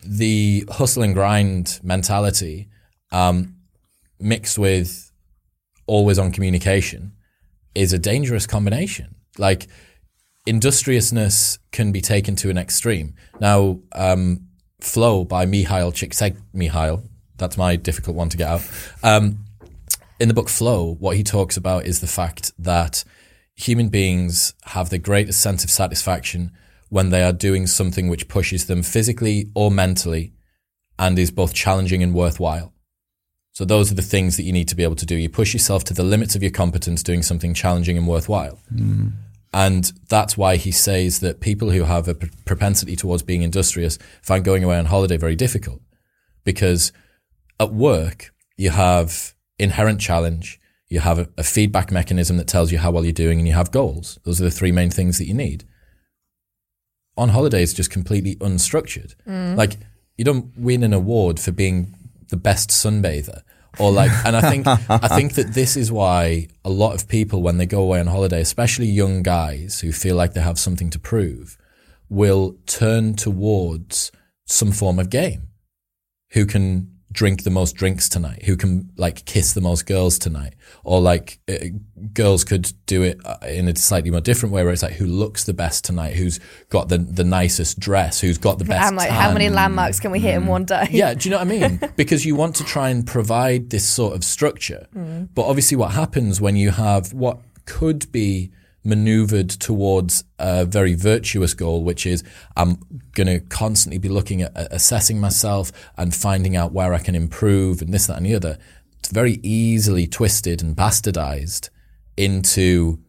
[0.05, 2.69] the hustle and grind mentality
[3.11, 3.55] um,
[4.19, 5.11] mixed with
[5.87, 7.13] always on communication
[7.75, 9.15] is a dangerous combination.
[9.37, 9.67] Like
[10.49, 13.13] industriousness can be taken to an extreme.
[13.39, 14.47] Now, um,
[14.81, 18.61] Flow by Mihaly Csikszentmihalyi, Mihaly, that's my difficult one to get out.
[19.03, 19.45] Um,
[20.19, 23.03] in the book Flow, what he talks about is the fact that
[23.55, 26.51] human beings have the greatest sense of satisfaction
[26.89, 30.33] when they are doing something which pushes them physically or mentally
[30.97, 32.73] and is both challenging and worthwhile.
[33.51, 35.15] So those are the things that you need to be able to do.
[35.15, 38.57] You push yourself to the limits of your competence doing something challenging and worthwhile.
[38.73, 39.11] Mm.
[39.53, 44.45] And that's why he says that people who have a propensity towards being industrious find
[44.45, 45.81] going away on holiday very difficult
[46.43, 46.91] because
[47.59, 52.79] at work, you have inherent challenge, you have a, a, feedback mechanism that tells you
[52.79, 54.17] how well you're doing, and you have goals.
[54.23, 55.65] Those are the three main things that you need.
[57.17, 59.13] On holiday, it's just completely unstructured.
[59.27, 59.55] Mm.
[59.55, 59.77] Like,
[60.17, 61.95] you don't win an award for being
[62.29, 63.41] the best sunbather
[63.77, 67.41] or like and i think i think that this is why a lot of people
[67.41, 70.89] when they go away on holiday especially young guys who feel like they have something
[70.89, 71.57] to prove
[72.09, 74.11] will turn towards
[74.45, 75.47] some form of game.
[76.31, 80.53] Who can drink the most drinks tonight, who can like kiss the most girls tonight,
[80.85, 81.65] or like uh,
[82.13, 85.05] girls could do it uh, in a slightly more different way, where it's like who
[85.05, 86.39] looks the best tonight, who's
[86.69, 88.87] got the the nicest dress, who's got the best.
[88.87, 89.21] I'm like, tan.
[89.21, 90.43] how many landmarks can we hit mm.
[90.43, 90.87] in one day?
[90.91, 91.81] Yeah, do you know what I mean?
[91.97, 95.27] because you want to try and provide this sort of structure, mm.
[95.35, 98.49] but obviously, what happens when you have what could be
[98.83, 102.23] maneuvered towards a very virtuous goal, which is
[102.55, 102.79] I'm
[103.13, 107.81] going to constantly be looking at assessing myself and finding out where I can improve
[107.81, 108.57] and this, that, and the other.
[108.99, 111.69] It's very easily twisted and bastardized
[112.17, 112.99] into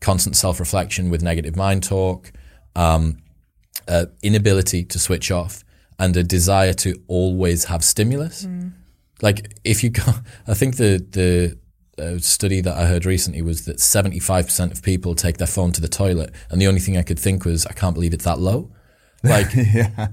[0.00, 2.32] constant self reflection with negative mind talk,
[2.76, 3.18] um,
[3.88, 5.64] uh, inability to switch off,
[5.98, 8.44] and a desire to always have stimulus.
[8.44, 8.72] Mm.
[9.22, 10.02] Like if you go,
[10.46, 11.58] I think the the
[11.98, 15.80] a study that I heard recently was that 75% of people take their phone to
[15.80, 16.32] the toilet.
[16.50, 18.70] And the only thing I could think was, I can't believe it's that low.
[19.24, 20.08] Like, yeah.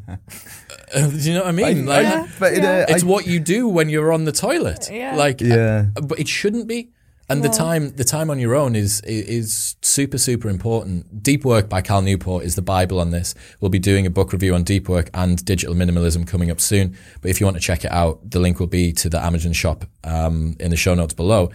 [0.95, 1.85] uh, do you know what I mean?
[1.85, 2.27] like, yeah.
[2.39, 2.85] but yeah.
[2.87, 4.89] it's I, what you do when you're on the toilet.
[4.89, 5.17] Yeah.
[5.17, 5.87] Like, yeah.
[5.97, 6.91] Uh, but it shouldn't be.
[7.31, 11.23] And the time, the time on your own is is super super important.
[11.23, 13.33] Deep Work by Cal Newport is the bible on this.
[13.61, 16.97] We'll be doing a book review on deep work and digital minimalism coming up soon.
[17.21, 19.53] But if you want to check it out, the link will be to the Amazon
[19.53, 21.51] shop um, in the show notes below.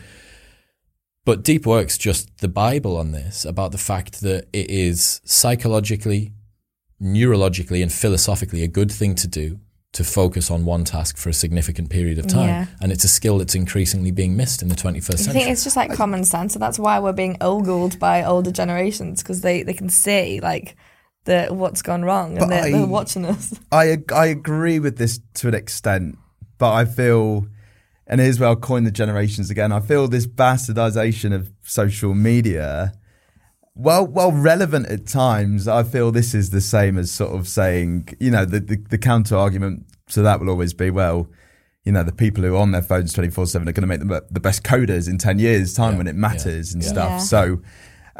[1.26, 6.32] But Deep Work's just the Bible on this about the fact that it is psychologically,
[7.02, 9.60] neurologically, and philosophically a good thing to do
[9.96, 12.48] to focus on one task for a significant period of time.
[12.48, 12.66] Yeah.
[12.82, 15.30] And it's a skill that's increasingly being missed in the 21st century.
[15.30, 16.52] I think it's just like common sense.
[16.52, 20.76] So that's why we're being ogled by older generations because they, they can see like
[21.24, 23.58] the what's gone wrong and they're, I, they're watching us.
[23.72, 26.18] I, I agree with this to an extent,
[26.58, 27.46] but I feel
[28.06, 29.72] and here's where I'll coin the generations again.
[29.72, 32.92] I feel this bastardization of social media,
[33.76, 35.68] well, well, relevant at times.
[35.68, 38.98] I feel this is the same as sort of saying, you know, the, the, the
[38.98, 41.28] counter argument to that will always be, well,
[41.84, 44.00] you know, the people who are on their phones 24 7 are going to make
[44.00, 46.88] them the best coders in 10 years' time yeah, when it matters yeah, and yeah.
[46.88, 47.20] stuff.
[47.20, 47.60] So,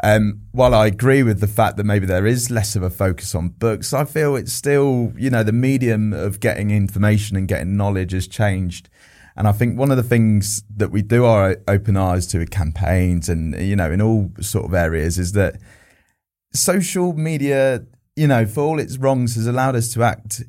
[0.03, 3.33] um, while I agree with the fact that maybe there is less of a focus
[3.33, 7.75] on books, I feel it's still, you know, the medium of getting information and getting
[7.75, 8.89] knowledge has changed.
[9.37, 13.29] And I think one of the things that we do our open eyes to campaigns
[13.29, 15.61] and, you know, in all sort of areas is that
[16.53, 17.85] social media,
[18.15, 20.43] you know, for all its wrongs, has allowed us to act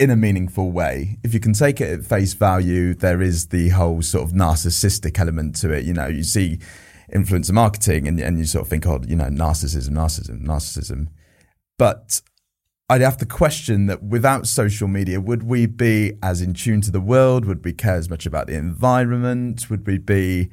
[0.00, 1.18] in a meaningful way.
[1.22, 5.18] If you can take it at face value, there is the whole sort of narcissistic
[5.18, 5.84] element to it.
[5.84, 6.60] You know, you see
[7.12, 11.08] influencer marketing and, and you sort of think, oh, you know, narcissism, narcissism, narcissism.
[11.78, 12.22] But
[12.90, 16.90] I'd have to question that without social media, would we be as in tune to
[16.90, 17.44] the world?
[17.44, 19.68] Would we care as much about the environment?
[19.68, 20.48] Would we be,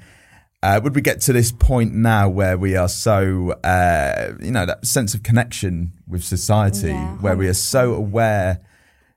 [0.62, 4.66] uh, would we get to this point now where we are so, uh, you know,
[4.66, 8.60] that sense of connection with society, yeah, where we are so aware,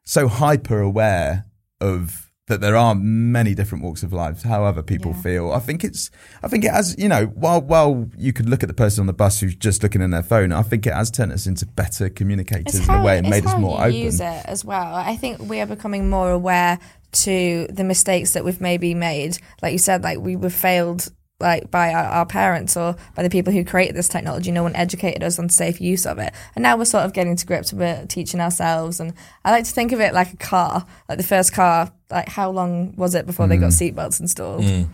[0.04, 1.46] so hyper aware
[1.80, 5.22] of that there are many different walks of life, however people yeah.
[5.22, 5.52] feel.
[5.52, 6.10] I think it's,
[6.42, 9.06] I think it has, you know, while while you could look at the person on
[9.06, 11.66] the bus who's just looking in their phone, I think it has turned us into
[11.66, 13.94] better communicators in a way and made us more open.
[13.94, 14.94] Use it as well.
[14.94, 16.78] I think we are becoming more aware
[17.10, 19.38] to the mistakes that we've maybe made.
[19.62, 21.08] Like you said, like we were failed
[21.40, 24.50] like by our, our, parents or by the people who created this technology.
[24.50, 27.36] No one educated us on safe use of it, and now we're sort of getting
[27.36, 29.00] to grips with it, teaching ourselves.
[29.00, 31.92] And I like to think of it like a car, like the first car.
[32.10, 33.50] Like how long was it before mm.
[33.50, 33.92] they got mm.
[33.92, 34.62] seatbelts installed?
[34.62, 34.88] Mm.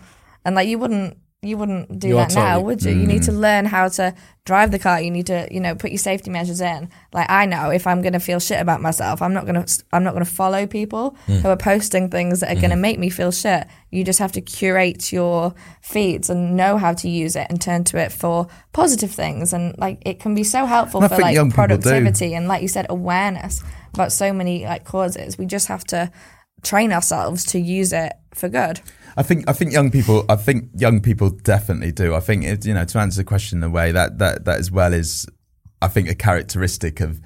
[0.45, 2.93] And like you wouldn't you wouldn't do You are that now, would you?
[2.93, 5.01] You need to learn how to drive the car.
[5.01, 6.89] You need to, you know, put your safety measures in.
[7.13, 9.85] Like I know if I'm going to feel shit about myself, I'm not going to
[9.93, 12.99] I'm not going to follow people who are posting things that are going to make
[12.99, 13.67] me feel shit.
[13.91, 17.85] You just have to curate your feeds and know how to use it and turn
[17.85, 21.35] to it for positive things and like it can be so helpful I for like
[21.35, 21.77] young people do.
[21.77, 23.63] productivity and like you said awareness
[23.93, 25.39] about so many like causes.
[25.39, 26.11] We just have to
[26.65, 28.81] train ourselves to use it for good.
[29.17, 32.15] I think I think young people I think young people definitely do.
[32.15, 34.59] I think it, you know to answer the question in a way that that that
[34.59, 35.27] as well is
[35.81, 37.21] I think a characteristic of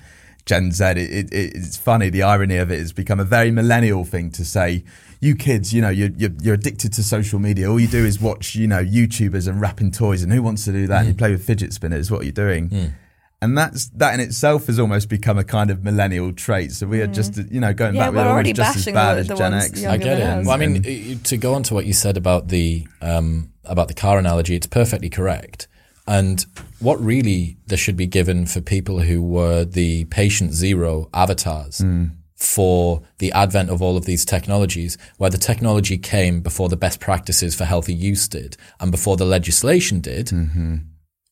[0.44, 0.84] Gen Z.
[0.84, 4.44] It, it, it's funny the irony of it has become a very millennial thing to
[4.44, 4.84] say.
[5.20, 7.70] You kids, you know, you're, you're you're addicted to social media.
[7.70, 10.72] All you do is watch, you know, YouTubers and wrapping toys, and who wants to
[10.72, 11.00] do that?
[11.00, 11.18] And you mm.
[11.18, 12.10] play with fidget spinners.
[12.10, 12.70] What are you doing?
[12.70, 12.92] Mm.
[13.40, 16.72] And that's that in itself has almost become a kind of millennial trait.
[16.72, 17.52] So we are just, mm.
[17.52, 19.28] you know, going Yeah, back, we're we're already almost just as bashing bad the- as
[19.28, 19.84] the Gen ones X.
[19.84, 20.22] I get it.
[20.22, 20.46] us.
[20.46, 23.94] Well, I mean, to go on to what you said about the um, about the
[23.94, 25.68] car analogy, it's perfectly correct.
[26.08, 26.44] And
[26.80, 32.06] what really there should be given for people who were the patient zero avatars hmm.
[32.34, 36.98] for the advent of all of these technologies, where the technology came before the best
[36.98, 40.76] practices for healthy use did, and before the legislation did, mm-hmm.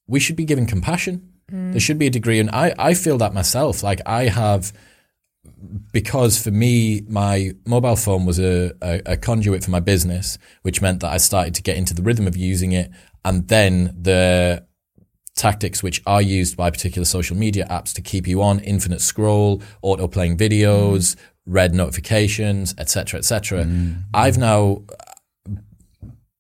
[0.07, 1.32] we should be given compassion.
[1.49, 3.82] There should be a degree, and I, I feel that myself.
[3.82, 4.72] Like I have
[5.92, 10.82] because for me, my mobile phone was a, a, a conduit for my business, which
[10.82, 12.90] meant that I started to get into the rhythm of using it.
[13.24, 14.66] And then the
[15.34, 19.62] tactics which are used by particular social media apps to keep you on infinite scroll,
[19.82, 21.16] auto playing videos,
[21.47, 23.64] red notifications, etc., etc.
[23.64, 24.03] Mm.
[24.14, 24.82] I've now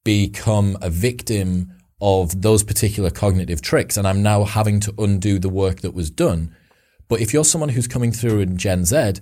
[0.04, 5.48] become a victim of those particular cognitive tricks, and I'm now having to undo the
[5.48, 6.54] work that was done.
[7.08, 9.14] But if you're someone who's coming through in Gen Z,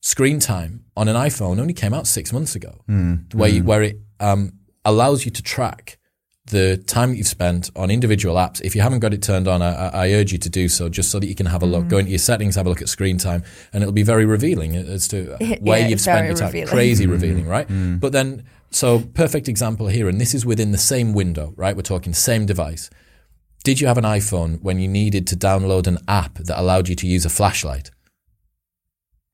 [0.00, 3.14] screen time on an iPhone only came out six months ago, hmm.
[3.32, 3.66] where you, hmm.
[3.66, 4.52] where it um,
[4.84, 5.98] allows you to track
[6.46, 8.60] the time that you've spent on individual apps.
[8.60, 10.88] If you haven't got it turned on, I, I I urge you to do so,
[10.88, 11.84] just so that you can have a look.
[11.84, 11.88] Hmm.
[11.88, 13.42] Go into your settings, have a look at screen time,
[13.72, 16.48] and it'll be very revealing as to where Yeah, you've spent your time.
[16.48, 16.68] revealing.
[16.68, 17.66] Crazy revealing, right?
[18.00, 21.76] But then, so perfect example here, and this is within the same window, right?
[21.76, 22.90] We're talking same device.
[23.64, 26.96] Did you have an iPhone when you needed to download an app that allowed you
[26.96, 27.90] to use a flashlight?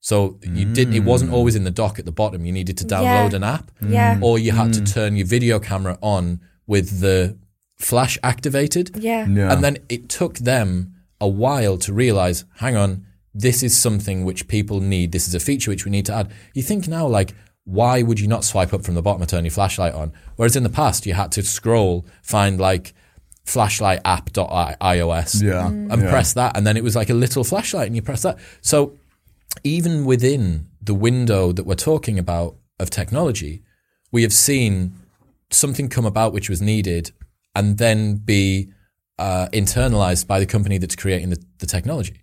[0.00, 0.94] So you didn't.
[0.94, 2.44] It wasn't always in the dock at the bottom.
[2.44, 3.36] You needed to download Yeah.
[3.36, 4.18] an app, Yeah.
[4.22, 4.92] or you had to mm.
[4.92, 7.36] turn your video camera on with the
[7.78, 8.90] flash activated.
[8.96, 9.26] Yeah.
[9.26, 9.52] Yeah.
[9.52, 14.48] And then it took them a while to realize, hang on, this is something which
[14.48, 15.12] people need.
[15.12, 16.32] This is a feature which we need to add.
[16.54, 17.34] You think now, like,
[17.68, 20.12] why would you not swipe up from the bottom and turn your flashlight on?
[20.36, 22.94] Whereas in the past, you had to scroll, find like
[23.44, 25.66] flashlight app.ios Yeah.
[25.68, 26.10] and Yeah.
[26.10, 26.56] press that.
[26.56, 28.38] And then it was like a little flashlight and you press that.
[28.60, 28.94] So
[29.64, 33.62] even within the window that we're talking about of technology,
[34.12, 34.94] we have seen
[35.50, 37.12] something come about which was needed
[37.54, 38.70] and then be
[39.18, 42.22] uh, internalized by the company that's creating the, the technology.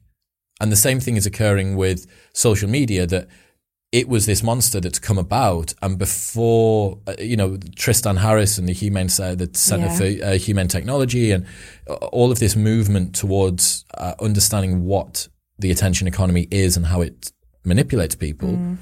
[0.62, 3.28] And the same thing is occurring with social media that
[4.00, 5.74] it was this monster that's come about.
[5.82, 9.98] And before, uh, you know, Tristan Harris and the Humane, uh, the Center Yeah.
[10.20, 11.46] for uh, Humane Technology and
[11.89, 17.00] uh, all of this movement towards uh, understanding what the attention economy is and how
[17.00, 17.32] it
[17.64, 18.50] manipulates people.
[18.50, 18.78] Mm.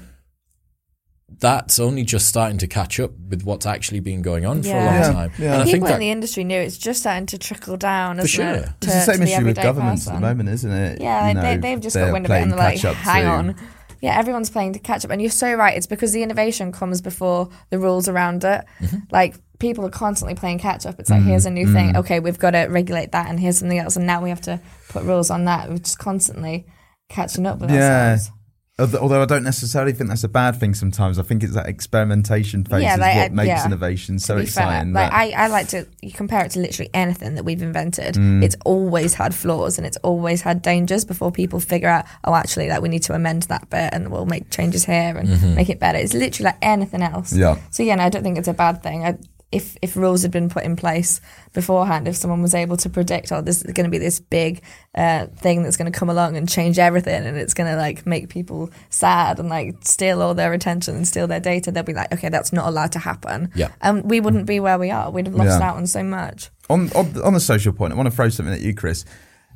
[1.40, 4.72] That's only just starting to catch up with what's actually been going on for a
[4.72, 5.30] long Yeah, time.
[5.38, 5.52] yeah.
[5.54, 8.20] And I think People that in the industry knew it's just starting to trickle down.
[8.20, 8.46] For sure.
[8.46, 10.70] It, to, It's the same to the issue with everyday governments at the moment, isn't
[10.72, 11.00] it?
[11.00, 12.78] Yeah, You like, they, know, they've just got they're wind of it and they're like,
[12.80, 13.56] hang on.
[14.04, 15.10] Yeah, everyone's playing to catch up.
[15.10, 15.76] And you're so right.
[15.76, 18.64] It's because the innovation comes before the rules around it.
[18.80, 18.96] Mm-hmm.
[19.10, 21.00] Like, people are constantly playing catch up.
[21.00, 21.74] It's like, here's a new Mm-hmm.
[21.74, 21.96] thing.
[21.96, 23.28] Okay, we've got to regulate that.
[23.30, 23.96] And here's something else.
[23.96, 25.70] And now we have to put rules on that.
[25.70, 26.66] We're just constantly
[27.08, 28.10] catching up with Yeah.
[28.12, 28.30] ourselves.
[28.76, 31.20] Although I don't necessarily think that's a bad thing sometimes.
[31.20, 33.66] I think it's that experimentation phase Yeah, is like, what uh, makes yeah.
[33.66, 34.92] innovation so be fair, exciting.
[34.92, 38.16] like I, I like to you compare it to literally anything that we've invented.
[38.16, 38.42] Mm.
[38.42, 42.68] It's always had flaws and it's always had dangers before people figure out, oh, actually,
[42.68, 45.78] like we need to amend that bit and we'll make changes here and make it
[45.78, 45.98] better.
[45.98, 47.32] It's literally like anything else.
[47.32, 47.42] Mm-hmm.
[47.42, 47.56] Yeah.
[47.70, 49.04] So yeah, no, I don't think it's a bad thing.
[49.04, 49.16] I,
[49.54, 51.20] if if rules had been put in place
[51.52, 54.62] beforehand, if someone was able to predict, oh, this is going to be this big
[54.94, 58.04] uh, thing that's going to come along and change everything, and it's going to like
[58.06, 61.94] make people sad and like steal all their attention and steal their data, they'll be
[61.94, 63.50] like, okay, that's not allowed to happen.
[63.54, 63.68] Yeah.
[63.80, 65.10] and we wouldn't be where we are.
[65.10, 65.68] We'd have lost Yeah.
[65.68, 66.50] out on so much.
[66.68, 69.04] on, on on the social point, I want to throw something at you, Chris.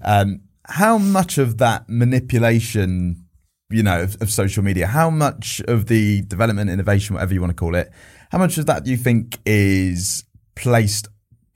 [0.03, 3.25] Um, how much of that manipulation,
[3.71, 7.51] you know, of, of social media, how much of the development, innovation, whatever you want
[7.51, 7.91] to call it,
[8.31, 10.25] how much of that do you think is
[10.55, 11.09] placed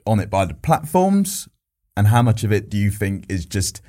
[0.06, 1.48] on it by the platforms,
[1.96, 3.80] and how much of it do you think is just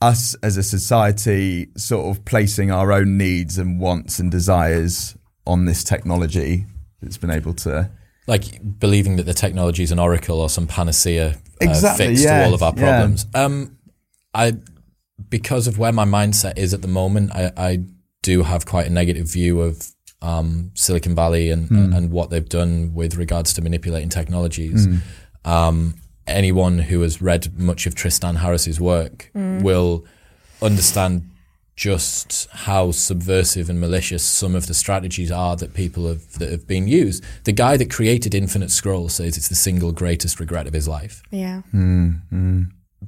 [0.00, 5.16] us as a society sort of placing our own needs and wants and desires
[5.46, 6.66] on this technology
[7.00, 7.90] that's been able to
[8.28, 12.40] like believing that the technology is an oracle or some panacea uh, Exactly, fix yeah,
[12.40, 12.98] to all of our yeah.
[12.98, 13.26] problems.
[13.34, 13.78] Um,
[14.34, 14.54] I
[15.28, 17.78] because of where my mindset is at the moment, I, I
[18.22, 19.92] do have quite a negative view of
[20.22, 21.92] um, Silicon Valley and Hmm.
[21.92, 24.86] and what they've done with regards to manipulating technologies.
[24.86, 24.96] Hmm.
[25.44, 25.94] Um,
[26.26, 30.04] anyone who has read much of Tristan Harris's work will
[30.60, 31.22] understand
[31.76, 36.66] just how subversive and malicious some of the strategies are that people have that have
[36.66, 37.22] been used.
[37.44, 41.22] The guy that created Infinite Scroll says it's the single greatest regret of his life
[41.30, 41.62] Yeah.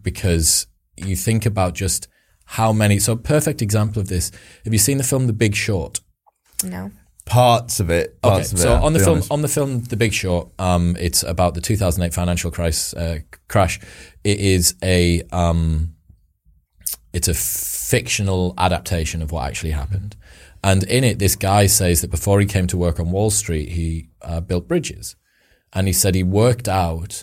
[0.02, 2.06] because you think about just
[2.44, 2.98] how many.
[2.98, 4.30] So, a perfect example of this.
[4.64, 6.00] Have you seen the film The Big Short?
[6.64, 6.90] No.
[7.30, 8.18] Parts of it.
[8.24, 9.30] Okay, of so I'll on the film, honest.
[9.30, 13.78] on the film, The Big Short, um, it's about the 2008 financial crisis, uh, crash.
[14.24, 15.94] It is a, um,
[17.12, 20.16] it's a fictional adaptation of what actually happened,
[20.64, 23.68] and in it, this guy says that before he came to work on Wall Street,
[23.68, 25.14] he uh, built bridges,
[25.72, 27.22] and he said he worked out.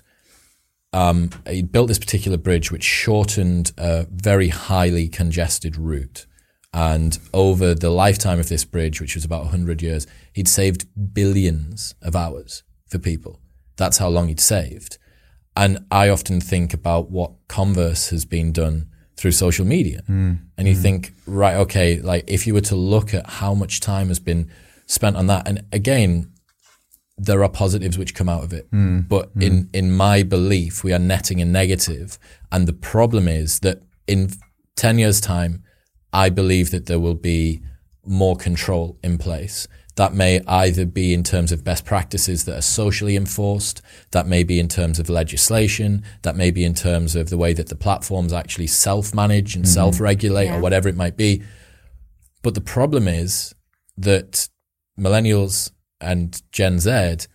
[0.94, 6.28] Um, he built this particular bridge which shortened a very highly congested route.
[6.74, 11.96] And over the lifetime of this bridge, which was about 100 years, he'd saved billions
[12.02, 13.40] of hours for people.
[13.78, 14.98] That's how long he'd saved.
[15.56, 20.04] And I often think about what Converse has been done through social media.
[20.06, 20.34] Hmm.
[20.58, 20.82] And you hmm.
[20.82, 24.52] think, right, okay, like if you were to look at how much time has been
[24.86, 26.32] spent on that, and again,
[27.18, 28.68] there are positives which come out of it.
[28.70, 29.00] Hmm.
[29.02, 32.20] But in, in my belief, we are netting a negative.
[32.52, 34.30] And the problem is that in
[34.76, 35.64] 10 years' time,
[36.18, 37.62] I believe that there will be
[38.04, 39.68] more control in place.
[39.98, 44.44] That may either be in terms of best practices that are socially enforced, that may
[44.44, 47.76] be in terms of legislation, that may be in terms of the way that the
[47.76, 49.74] platforms actually self manage and mm-hmm.
[49.74, 50.58] self regulate Yeah.
[50.58, 51.44] or whatever it might be.
[52.42, 53.54] But the problem is
[53.96, 54.50] that
[55.00, 55.70] millennials
[56.02, 57.28] and Gen Z,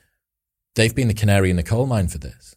[0.74, 2.56] they've been the canary in the coal mine for this.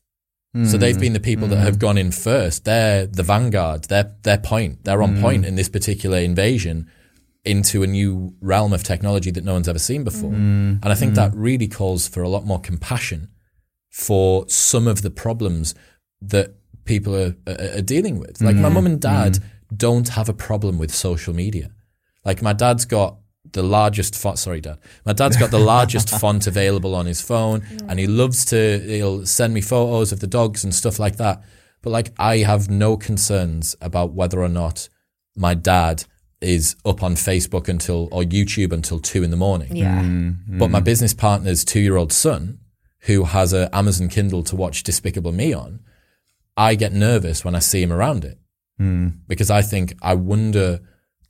[0.64, 1.80] So they've been the people that have mm.
[1.80, 2.64] gone in first.
[2.64, 3.86] They're the vanguard.
[3.86, 4.86] They're they're point.
[4.86, 5.48] They're on point mm.
[5.50, 6.90] in this particular invasion
[7.44, 10.32] into a new realm of technology that no one's ever seen before.
[10.32, 10.80] Mm.
[10.82, 13.30] And I think that really calls for a lot more compassion
[13.90, 15.76] for some of the problems
[16.22, 18.42] that people are, are, are dealing with.
[18.42, 19.40] Like my mum and dad
[19.76, 21.72] don't have a problem with social media.
[22.24, 23.18] Like my dad's got
[23.52, 24.40] the largest font.
[24.40, 24.80] Sorry, dad.
[25.06, 27.86] My dad's got the largest font available on his phone, mm.
[27.90, 28.80] and he loves to.
[28.80, 31.44] He'll send me photos of the dogs and stuff like that.
[31.82, 34.90] But like, I have no concerns about whether or not
[35.36, 36.06] my dad
[36.42, 39.76] is up on Facebook until or YouTube until two in the morning.
[39.76, 40.02] Yeah.
[40.02, 40.86] Mm, but my mm.
[40.86, 42.60] business partner's two year old son,
[43.02, 45.80] who has an Amazon Kindle to watch Despicable Me on,
[46.58, 48.40] I get nervous when I see him around it
[49.28, 50.82] because I think I wonder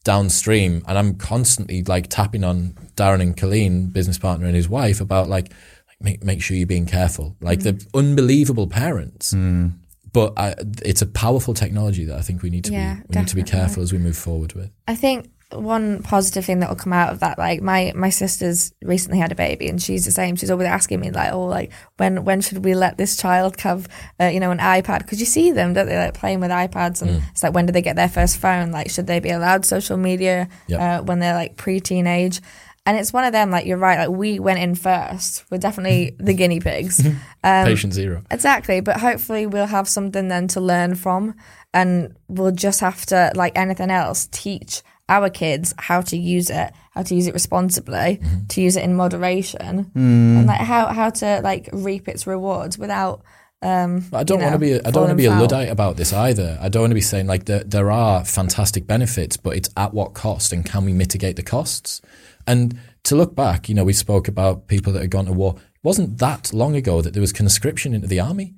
[0.05, 5.01] downstream, and I'm constantly like tapping on Darren and Colleen, business partner and his wife,
[5.01, 5.51] about like,
[5.99, 7.35] make make sure you're being careful.
[7.41, 7.87] Like they're mm.
[7.93, 9.33] unbelievable parents.
[9.33, 9.73] Mm.
[10.13, 13.19] But I, it's a powerful technology that I think we need to Yeah, be we
[13.19, 14.71] need to be careful as we move forward with.
[14.87, 18.73] I think one positive thing that will come out of that, like my my sister's
[18.81, 20.35] recently had a baby, and she's the same.
[20.35, 23.87] She's always asking me like, oh, like when when should we let this child have,
[24.19, 24.99] uh, you know, an iPad?
[24.99, 27.73] Because you see them, don't they, like playing with iPads, and it's like when do
[27.73, 28.71] they get their first phone?
[28.71, 30.79] Like, should they be allowed social media Yep.
[30.79, 32.41] uh, when they're like pre-teenage?
[32.87, 33.97] And it's one of them, like you're right.
[34.07, 35.43] Like we went in first.
[35.49, 37.05] We're definitely the guinea pigs.
[37.43, 38.23] Um, Patient zero.
[38.31, 41.35] Exactly, but hopefully we'll have something then to learn from,
[41.75, 46.71] and we'll just have to, like anything else, teach our kids how to use it,
[46.91, 48.47] how to use it responsibly, Mm-hmm.
[48.47, 53.21] to use it in moderation, and like how how to like reap its rewards without.
[53.61, 54.71] Um, But I don't you want to be.
[54.73, 56.57] A, I don't want to be a luddite about this either.
[56.61, 59.93] I don't want to be saying like there there are fantastic benefits, but it's at
[59.93, 62.01] what cost, and can we mitigate the costs?
[62.47, 65.55] And to look back, you know, we spoke about people that had gone to war.
[65.57, 68.55] It wasn't that long ago that there was conscription into the army.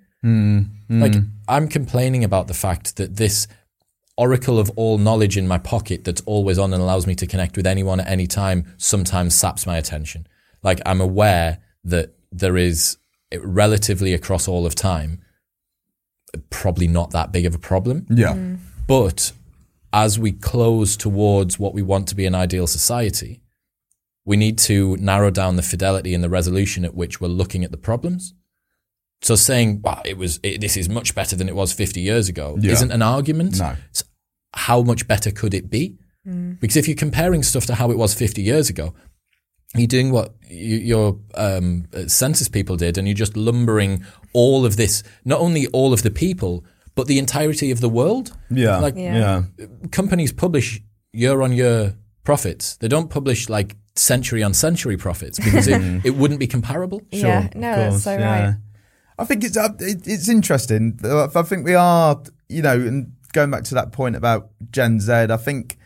[0.89, 1.15] Like
[1.47, 3.47] I'm complaining about the fact that this
[4.17, 7.55] oracle of all knowledge in my pocket that's always on and allows me to connect
[7.55, 10.27] with anyone at any time sometimes saps my attention.
[10.63, 12.97] Like I'm aware that there is
[13.31, 15.21] eh, relatively across all of time
[16.49, 18.05] probably not that big of a problem.
[18.09, 18.33] Yeah.
[18.33, 18.59] Mm.
[18.87, 19.31] But
[19.93, 23.41] as we close towards what we want to be an ideal society,
[24.25, 27.71] we need to narrow down the fidelity and the resolution at which we're looking at
[27.71, 28.33] the problems.
[29.21, 32.29] So saying, "Wow, it was it, this is much better than it was 50 years
[32.29, 32.73] ago," Yeah.
[32.73, 33.57] isn't an argument.
[33.57, 33.75] No.
[33.89, 34.03] It's
[34.57, 35.97] how much better could it be?
[36.59, 38.93] Because if you're comparing stuff to how it was 50 years ago,
[39.75, 44.03] you're doing what you, your um, uh, census people did, and you're just lumbering
[44.33, 48.35] all of this, not only all of the people, but the entirety of the world.
[48.49, 48.79] Yeah.
[48.79, 49.43] Like Yeah.
[49.57, 49.67] yeah.
[49.91, 50.81] companies publish
[51.13, 51.95] year on year
[52.25, 52.75] profits.
[52.77, 57.01] They don't publish like century on century profits because it, it wouldn't be comparable.
[57.11, 58.45] yeah, no, that's so yeah.
[58.45, 58.55] right.
[59.17, 60.99] I think it's uh, it, it's interesting.
[61.03, 64.99] Uh, I think we are, you know, and going back to that point about Gen
[64.99, 65.77] Z, I think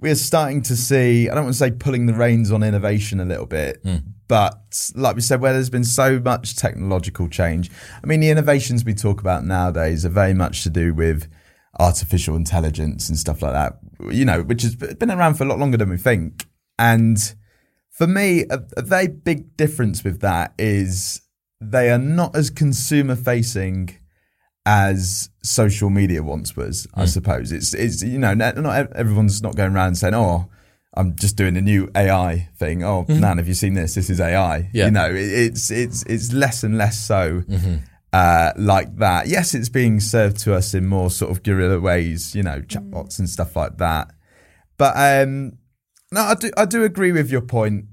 [0.00, 1.28] we're starting to see.
[1.28, 3.96] I don't want to say pulling the reins on innovation a little bit, hmm.
[4.28, 7.70] but like we said, where there's been so much technological change.
[8.02, 11.28] I mean, the innovations we talk about nowadays are very much to do with
[11.78, 13.78] artificial intelligence and stuff like that.
[14.10, 16.46] You know, which has been around for a lot longer than we think,
[16.78, 17.18] and
[17.90, 21.20] for me, a, a very big difference with that is
[21.60, 23.98] they are not as consumer facing
[24.66, 26.86] as social media once was.
[26.92, 30.50] I suppose it's it's you know not not everyone's not going around saying oh.
[30.98, 32.82] I'm just doing a new AI thing.
[32.82, 33.96] Oh, man, have you seen this?
[33.96, 34.70] This is AI.
[34.72, 34.86] Yeah.
[34.86, 37.42] You know, it, it's it's it's less and less so
[38.14, 39.26] uh, like that.
[39.26, 42.34] Yes, it's being served to us in more sort of guerrilla ways.
[42.34, 44.10] You know, chatbots and stuff like that.
[44.78, 45.58] But um,
[46.10, 47.84] no, I do I do agree with your point.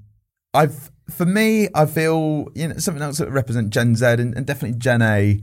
[0.54, 4.46] I've for me, I feel you know something else that represent Gen Z and, and
[4.46, 5.42] definitely Gen A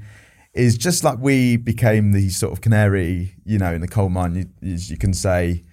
[0.54, 4.36] is just like we became the sort of canary, you know, in the coal mine.
[4.36, 5.64] You, as you can say,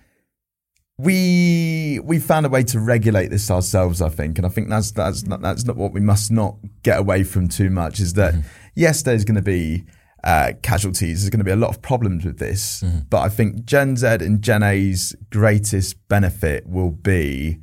[0.99, 4.01] we we found a way to regulate this ourselves.
[4.03, 6.99] I think, and I think that's that's not, that's not what we must not get
[6.99, 8.01] away from too much.
[8.01, 8.35] Is that
[8.75, 9.85] yes, there's going to be
[10.25, 11.23] uh, casualties.
[11.23, 14.07] There's going to be a lot of problems with this, but I think Gen Z
[14.07, 17.59] and Gen A's greatest benefit will be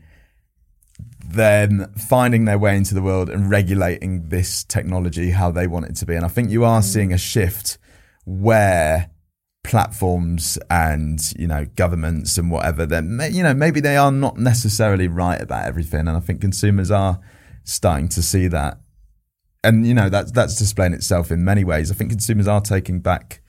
[1.27, 5.95] them finding their way into the world and regulating this technology how they want it
[5.97, 6.15] to be.
[6.15, 7.77] And I think you are seeing a shift
[8.25, 9.09] where
[9.63, 15.07] platforms and you know governments and whatever then you know maybe they are not necessarily
[15.07, 16.01] right about everything.
[16.01, 17.19] And i think consumers are
[17.63, 18.79] starting to see that.
[19.63, 21.91] And you know that's that's displaying itself in many ways.
[21.91, 23.41] I think consumers are taking back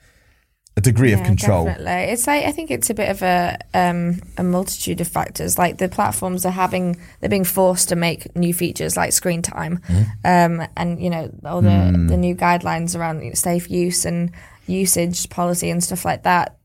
[0.77, 4.21] a degree of control Definitely, it's like I think it's a bit of a um,
[4.37, 5.57] a multitude of factors.
[5.57, 9.81] Like the platforms are having, they're being forced to make new features like screen time,
[10.23, 14.31] um, and you know all the the new guidelines around you know, safe use and
[14.67, 16.57] usage policy and stuff like that.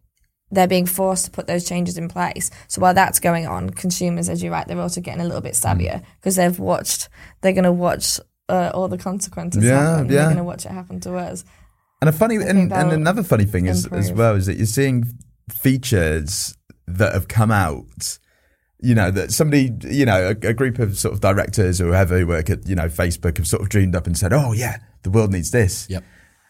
[0.50, 2.50] They're being forced to put those changes in place.
[2.68, 5.54] So while that's going on, consumers, as you're right, they're also getting a little bit
[5.54, 7.08] savvier because they've watched.
[7.40, 10.08] They're going to watch uh, all the consequences Yeah, happen.
[10.08, 11.46] They're going to watch it happen to us.
[12.02, 15.04] And a funny, and, and another funny thing is as well is that you're seeing
[15.52, 16.56] features
[16.88, 18.18] that have come out.
[18.80, 22.18] You know that somebody, you know, a, a group of sort of directors or whoever
[22.18, 24.78] who work at you know Facebook have sort of dreamed up and said, "Oh yeah,
[25.04, 26.02] the world needs this." Yep.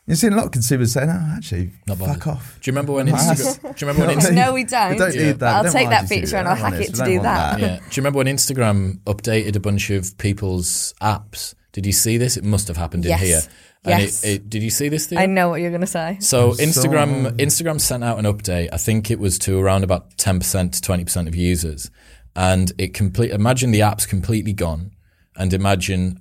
[0.07, 2.27] You're seeing a lot of consumers saying, "Oh, actually, Not fuck bothered.
[2.29, 3.61] off." Do you remember when Instagram?
[3.61, 4.35] Do you remember when No, Instagram?
[4.35, 4.91] No, we don't.
[4.93, 5.23] We don't Yeah.
[5.27, 5.55] need that.
[5.57, 6.49] I'll Don't take that you to do feature and.
[6.49, 7.61] I'll hack it to do don't that.
[7.61, 7.77] Yeah.
[7.77, 11.55] Do you remember when Instagram updated a bunch of people's apps?
[11.73, 12.37] Did you see this?
[12.37, 13.21] It must have happened Yes.
[13.21, 13.41] in here.
[13.85, 14.25] And Yes.
[14.25, 15.19] it, it, did you see this thing?
[15.19, 16.19] I know what you're going to say.
[16.21, 18.69] So Instagram so- Instagram sent out an update.
[18.73, 21.91] I think it was to around about ten percent to twenty percent of users,
[22.37, 23.31] and it complete.
[23.33, 24.93] Imagine the app's completely gone,
[25.37, 26.21] and imagine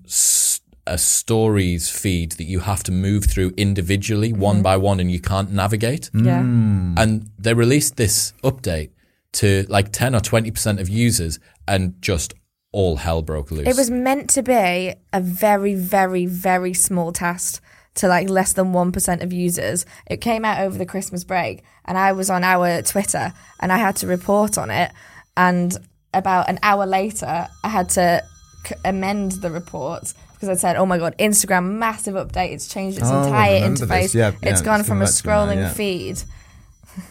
[0.87, 4.41] a stories feed that you have to move through individually, mm-hmm.
[4.41, 6.09] one by one, and you can't navigate.
[6.13, 6.25] Mm.
[6.25, 7.03] Yeah.
[7.03, 8.89] And they released this update
[9.33, 12.33] to like ten or twenty percent of users, and just
[12.71, 13.67] all hell broke loose.
[13.67, 17.59] It was meant to be a very, very, very small test
[17.95, 19.85] to like less than 1% of users.
[20.07, 23.77] It came out over the Christmas break, and I was on our Twitter and I
[23.77, 24.91] had to report on it.
[25.35, 25.75] And
[26.13, 28.23] about an hour later, I had to
[28.65, 30.13] c- amend the report.
[30.33, 32.51] Because I said, "Oh my god, Instagram massive update!
[32.51, 33.87] It's changed its Oh, entire interface.
[33.87, 34.15] this.
[34.15, 35.73] Yeah, it's yeah, gone it's from a come back now, scrolling yeah.
[35.73, 36.23] feed."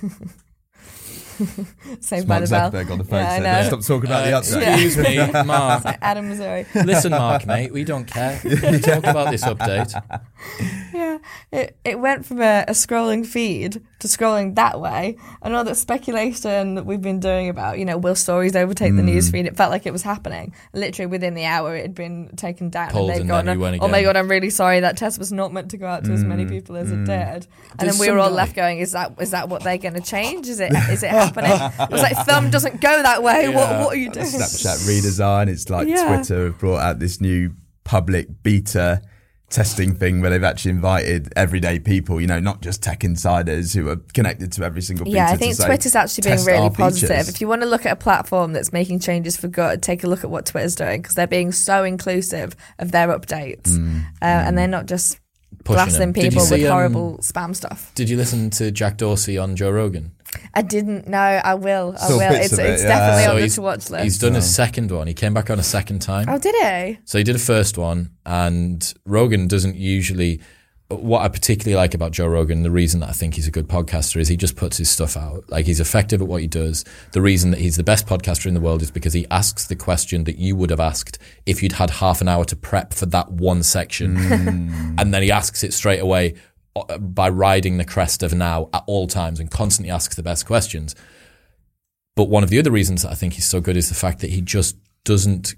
[2.00, 2.70] Saved by Mark the bell.
[2.70, 3.68] Zuckerberg on the phone Yeah, I said, know.
[3.68, 5.84] "Stop talking about the Uh, update." excuse me, Mark.
[6.02, 6.66] Adam Mosseri.
[6.86, 8.40] Listen, Mark, mate, we don't care.
[8.44, 9.92] We Talk about this update.
[10.92, 11.18] Yeah,
[11.52, 15.16] it, it went from a, a scrolling feed to scrolling that way.
[15.42, 19.00] And all that speculation that we've been doing about, you know, will stories overtake the
[19.00, 19.06] Hmm.
[19.06, 19.46] news feed?
[19.46, 20.52] It felt like it was happening.
[20.72, 22.90] Literally within the hour, it had been taken down.
[22.90, 24.80] Pulled and they'd and gone, then you went oh my god, I'm really sorry.
[24.80, 26.50] That test was not meant to go out to as many Hmm.
[26.50, 27.08] people as it did.
[27.08, 27.46] And
[27.78, 29.94] There's then we were all guy- left going, is that is that what they're going
[29.94, 30.48] to change?
[30.48, 31.52] Is it is it happening?
[31.80, 33.48] it was like film doesn't go that way.
[33.48, 33.84] What Yeah.
[33.84, 34.26] what are you doing?
[34.26, 35.48] Snapchat redesign.
[35.48, 36.06] It's like Yeah.
[36.06, 37.52] Twitter have brought out this new
[37.84, 39.02] public beta
[39.48, 43.88] testing thing where they've actually invited everyday people, you know, not just tech insiders who
[43.88, 45.08] are connected to every single.
[45.08, 47.08] Yeah, I think say, Twitter's actually being really positive.
[47.10, 50.04] features." If you want to look at a platform that's making changes for good, take
[50.04, 54.02] a look at what Twitter's doing because they're being so inclusive of their updates, Mm,
[54.22, 55.18] uh, and they're not just
[55.64, 56.12] blasting them.
[56.12, 57.90] Did you people with see, um, horrible spam stuff.
[57.96, 60.12] Did you listen to Jack Dorsey on Joe Rogan?
[60.54, 61.18] I didn't know.
[61.18, 61.94] I will.
[62.00, 62.30] I Saw will.
[62.30, 62.88] bits It's, of it, it's yeah.
[62.88, 64.04] definitely So on the he's- to watch list.
[64.04, 65.06] He's done a second one.
[65.06, 66.26] He came back on a second time.
[66.28, 66.98] oh, did he?
[67.04, 70.40] So he did a first one, and Rogan doesn't usually
[70.88, 73.68] what I particularly like about Joe Rogan, the reason that I think he's a good
[73.68, 75.44] podcaster is he just puts his stuff out.
[75.48, 76.84] Like he's effective at what he does.
[77.12, 79.76] The reason that he's the best podcaster in the world is because he asks the
[79.76, 83.06] question that you would have asked if you'd had half an hour to prep for
[83.06, 84.16] that one section.
[84.16, 84.94] Mm.
[85.00, 86.34] and then he asks it straight away
[86.98, 90.94] by riding the crest of now at all times and constantly asks the best questions.
[92.16, 94.30] But one of the other reasons I think he's so good is the fact that
[94.30, 95.54] he just doesn't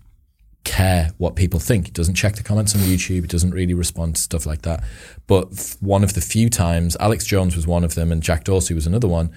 [0.65, 1.87] care what people think.
[1.87, 3.23] He doesn't check the comments on YouTube.
[3.23, 4.85] He doesn't really respond to stuff like that.
[5.27, 8.75] But one of the few times, Alex Jones was one of them and Jack Dorsey
[8.75, 9.31] was another one.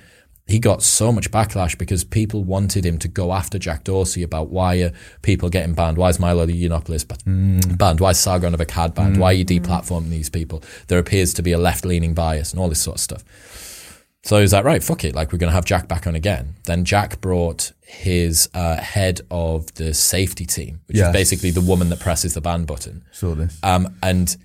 [0.48, 4.50] He got so much backlash because people wanted him to go after Jack Dorsey about
[4.52, 4.92] why are
[5.24, 5.98] people getting banned?
[5.98, 8.00] Why is Milo Yiannopoulos ba- banned?
[8.00, 9.18] Why is Sargon of Akkad banned?
[9.18, 10.62] Why are you deplatforming these people?
[10.88, 13.24] There appears to be a left-leaning bias and all this sort of stuff.
[14.24, 15.16] So he was like, right, fuck it.
[15.16, 16.56] Like, we're going to have Jack back on again.
[16.66, 21.08] Then Jack brought his uh, head of the safety team, which Yes.
[21.08, 23.04] is basically the woman that presses the ban button.
[23.12, 23.58] Saw this.
[23.64, 24.36] Um, and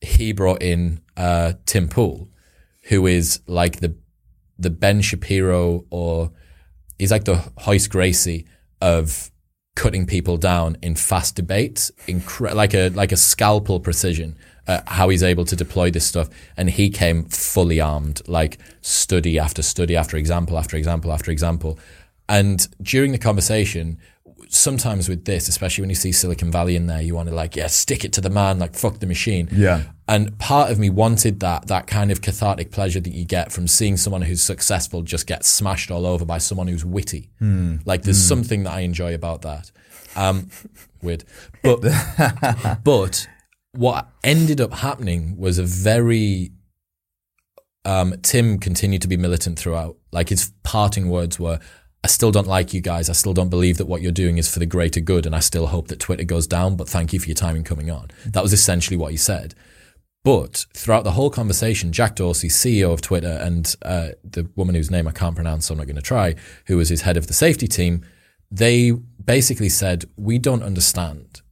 [0.00, 2.28] he brought in uh, Tim Pool,
[2.88, 3.94] who is like the
[4.58, 6.32] the Ben Shapiro or
[6.98, 8.46] he's like the Royce Gracie
[8.80, 9.30] of
[9.74, 14.36] cutting people down in fast debates, incre- like a like a scalpel precision.
[14.66, 19.38] Uh, how he's able to deploy this stuff, and he came fully armed, like study
[19.38, 21.78] after study after example after example after example.
[22.28, 23.98] And during the conversation,
[24.48, 27.56] sometimes with this, especially when you see Silicon Valley in there, you want to like,
[27.56, 29.48] yeah, stick it to the man, like fuck the machine.
[29.52, 29.82] Yeah.
[30.08, 33.66] And part of me wanted that that kind of cathartic pleasure that you get from
[33.66, 37.30] seeing someone who's successful just get smashed all over by someone who's witty.
[37.84, 39.70] Like there's something that I enjoy about that.
[40.14, 40.48] Um,
[41.02, 41.24] weird,
[41.62, 41.80] but
[42.84, 43.28] but
[43.72, 46.52] what ended up happening was a very
[47.86, 49.96] um, Tim continued to be militant throughout.
[50.12, 51.60] Like his parting words were,
[52.06, 53.10] I still don't like you guys.
[53.10, 55.26] I still don't believe that what you're doing is for the greater good.
[55.26, 57.64] And I still hope that Twitter goes down, but thank you for your time in
[57.64, 58.12] coming on.
[58.24, 59.56] That was essentially what he said.
[60.22, 64.88] But throughout the whole conversation, Jack Dorsey, CEO of Twitter, and uh, the woman whose
[64.88, 66.36] name I can't pronounce, so I'm not going to try,
[66.66, 68.04] who was his head of the safety team,
[68.52, 71.42] they basically said, We don't understand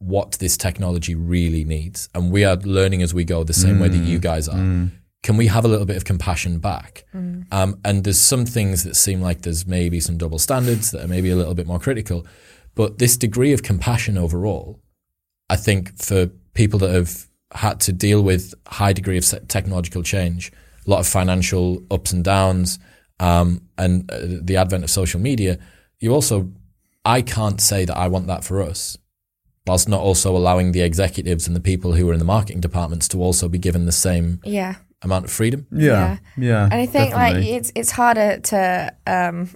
[0.00, 2.10] what this technology really needs.
[2.14, 4.90] And we are learning as we go the same way that you guys are.
[5.24, 7.04] Can we have a little bit of compassion back?
[7.50, 11.08] Um, and there's some things that seem like there's maybe some double standards that are
[11.08, 12.26] maybe a little bit more critical.
[12.74, 14.82] But this degree of compassion overall,
[15.48, 20.52] I think for people that have had to deal with high degree of technological change,
[20.86, 22.78] a lot of financial ups and downs,
[23.18, 25.58] um, and uh, the advent of social media,
[26.00, 26.50] you also,
[27.04, 28.98] I can't say that I want that for us,
[29.66, 33.08] whilst not also allowing the executives and the people who are in the marketing departments
[33.08, 34.74] to also be given the same Yeah.
[35.04, 35.66] Amount of freedom.
[35.70, 36.18] Yeah.
[36.36, 36.64] Yeah.
[36.64, 39.50] And I think like it's it's harder to um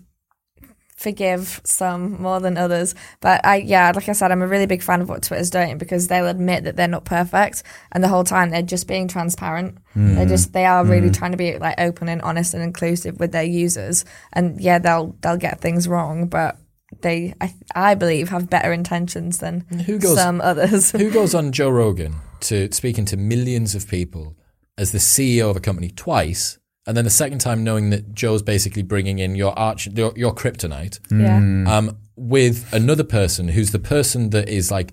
[0.97, 2.95] forgive some more than others.
[3.21, 5.79] But I yeah, like I said, I'm a really big fan of what Twitter's doing
[5.79, 9.79] because they'll admit that they're not perfect and the whole time they're just being transparent.
[9.95, 13.33] They're just they are really trying to be like open and honest and inclusive with
[13.33, 14.05] their users.
[14.33, 16.57] And yeah, they'll they'll get things wrong, but
[17.01, 20.91] they I I believe have better intentions than Who goes- some others.
[20.93, 24.37] Who goes on Joe Rogan to speaking to millions of people
[24.79, 28.43] as the CEO of a company twice, and then the second time knowing that Joe's
[28.43, 31.77] basically bringing in your arch, your, your kryptonite, yeah.
[31.77, 34.93] um, with another person who's the person that is like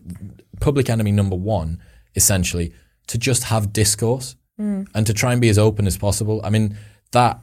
[0.60, 1.80] public enemy number one,
[2.16, 2.74] essentially,
[3.08, 4.36] to just have discourse
[4.94, 6.42] and to try and be as open as possible.
[6.44, 6.78] I mean,
[7.12, 7.40] that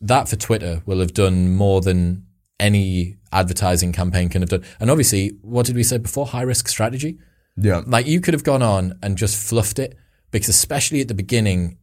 [0.00, 2.26] that for Twitter will have done more than
[2.60, 4.64] any advertising campaign can have done.
[4.80, 6.26] And obviously, what did we say before?
[6.26, 7.18] High risk strategy.
[7.56, 7.82] yeah.
[7.86, 9.96] Like you could have gone on and just fluffed it
[10.30, 11.78] because especially at the beginning,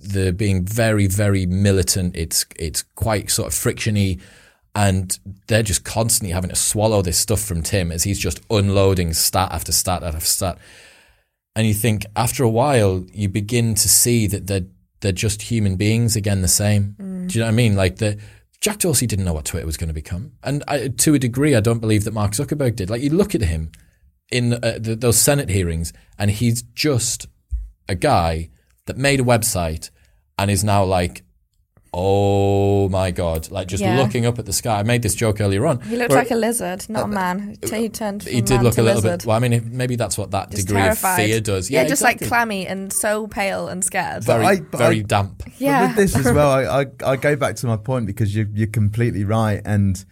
[0.00, 4.20] the being very, very militant, it's it's quite sort of frictiony
[4.76, 9.14] and they're just constantly having to swallow this stuff from Tim as he's just unloading
[9.14, 10.58] stat after stat after stat.
[11.56, 14.66] And you think after a while you begin to see that they're
[15.00, 16.94] they're just human beings again the same.
[17.26, 17.74] Do you know what I mean?
[17.74, 18.18] Like the
[18.60, 21.54] Jack Dorsey didn't know what Twitter was going to become, and I, to a degree,
[21.54, 22.90] I don't believe that Mark Zuckerberg did.
[22.90, 23.70] Like you look at him
[24.30, 27.28] in uh, the, those Senate hearings, and he's just
[27.88, 28.50] a guy
[28.86, 29.90] that made a website
[30.38, 31.22] and is now like,
[31.98, 33.96] oh my god, like just Yeah.
[33.96, 34.78] looking up at the sky.
[34.78, 35.80] I made this joke earlier on.
[35.80, 37.56] He looked like a lizard, not a uh, man.
[37.62, 39.20] He turned from he did man look to a little lizard.
[39.20, 39.26] bit.
[39.26, 41.20] Well, I mean, maybe that's what that Just degree terrified.
[41.20, 41.70] of fear does.
[41.70, 42.26] Yeah, Yeah, just exactly.
[42.26, 44.24] like clammy and so pale and scared.
[44.24, 45.42] very, I- but very I- damp.
[45.58, 45.86] yeah.
[45.88, 48.46] But with this as well, I, I, I go back to my point because you,
[48.52, 49.62] you're completely right.
[49.64, 50.04] And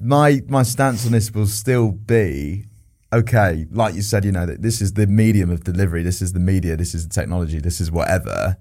[0.00, 2.64] my my stance on this will still be
[3.12, 6.32] okay, like you said, you know, that this is the medium of delivery, this is
[6.32, 8.56] the media, this is the technology, this is whatever.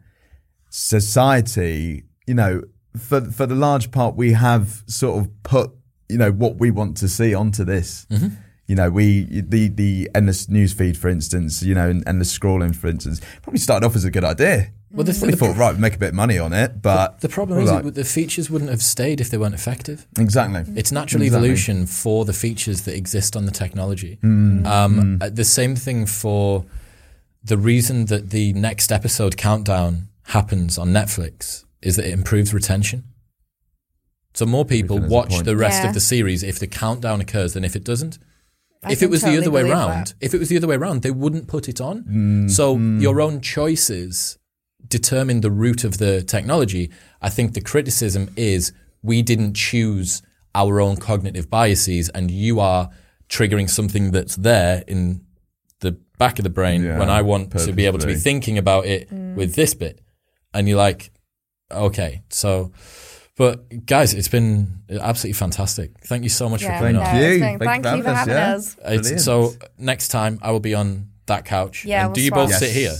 [0.69, 2.61] Society, you know,
[2.97, 5.71] for for the large part, we have sort of put,
[6.09, 8.05] you know, what we want to see onto this.
[8.09, 8.35] Mm-hmm.
[8.67, 12.75] You know, we the the endless news feed, for instance, you know, and the scrolling,
[12.75, 14.71] for instance, probably started off as a good idea.
[14.93, 17.29] Well, the, We the, thought, right, make a bit of money on it, but the
[17.29, 20.05] problem is like, that the features wouldn't have stayed if they weren't effective.
[20.17, 20.73] exactly.
[20.75, 21.27] It's natural Exactly.
[21.47, 24.19] evolution for the features that exist on the technology.
[24.21, 24.65] Mm.
[24.65, 26.65] Um, uh, The same thing for
[27.43, 33.03] the reason that the next episode countdown happens on Netflix is that it improves retention.
[34.33, 35.87] So more people think there's a watch the rest Yeah.
[35.89, 38.17] of the series if the countdown occurs than if it doesn't.
[38.83, 40.13] I if it was the other way around, that.
[40.19, 42.03] if it was the other way around, they wouldn't put it on.
[42.03, 44.37] Mm, so your own choices
[44.87, 46.91] determine the root of the technology.
[47.21, 50.21] I think the criticism is we didn't choose
[50.53, 52.89] our own cognitive biases, and you are
[53.29, 55.25] triggering something that's there in
[55.79, 58.57] the back of the brain Yeah, when I want to be able to be thinking
[58.57, 59.35] about it mm.
[59.35, 60.01] with this bit.
[60.53, 61.11] And you're like,
[61.71, 62.71] okay, so.
[63.37, 65.97] But guys, it's been absolutely fantastic.
[66.01, 67.05] Thank you so much Yeah, for coming no, on.
[67.07, 67.29] Thank you.
[67.31, 69.11] it's Thank Thank, you you for for having having us, us.
[69.11, 71.85] It's, so next time I will be on that couch.
[71.85, 72.59] Yeah, And do we'll you both swap.
[72.59, 72.95] sit here?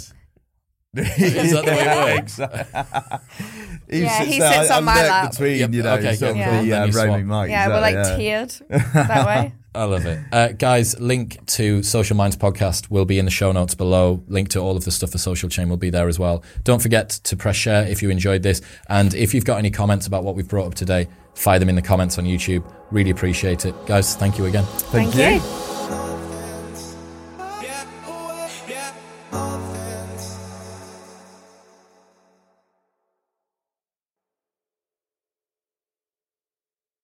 [0.93, 1.17] Yes.
[1.19, 2.35] Is that the way it works?
[3.89, 5.31] he Yeah, he there, sits on I'm my lap.
[5.31, 6.61] between, Yep, you know, okay, sort of yeah.
[6.61, 7.49] the Then uh, roaming mic.
[7.49, 9.53] Yeah, we're like exactly, tiered that way.
[9.73, 10.19] I love it.
[10.33, 14.21] Uh, guys, link to Social Minds podcast will be in the show notes below.
[14.27, 16.43] Link to all of the stuff for Social Chain will be there as well.
[16.65, 18.61] Don't forget to press share if you enjoyed this.
[18.89, 21.75] And if you've got any comments about what we've brought up today, fire them in
[21.75, 22.69] the comments on YouTube.
[22.91, 23.73] Really appreciate it.
[23.85, 24.65] Guys, thank you again.
[24.65, 25.95] Thank, Thank you.
[25.95, 26.10] you.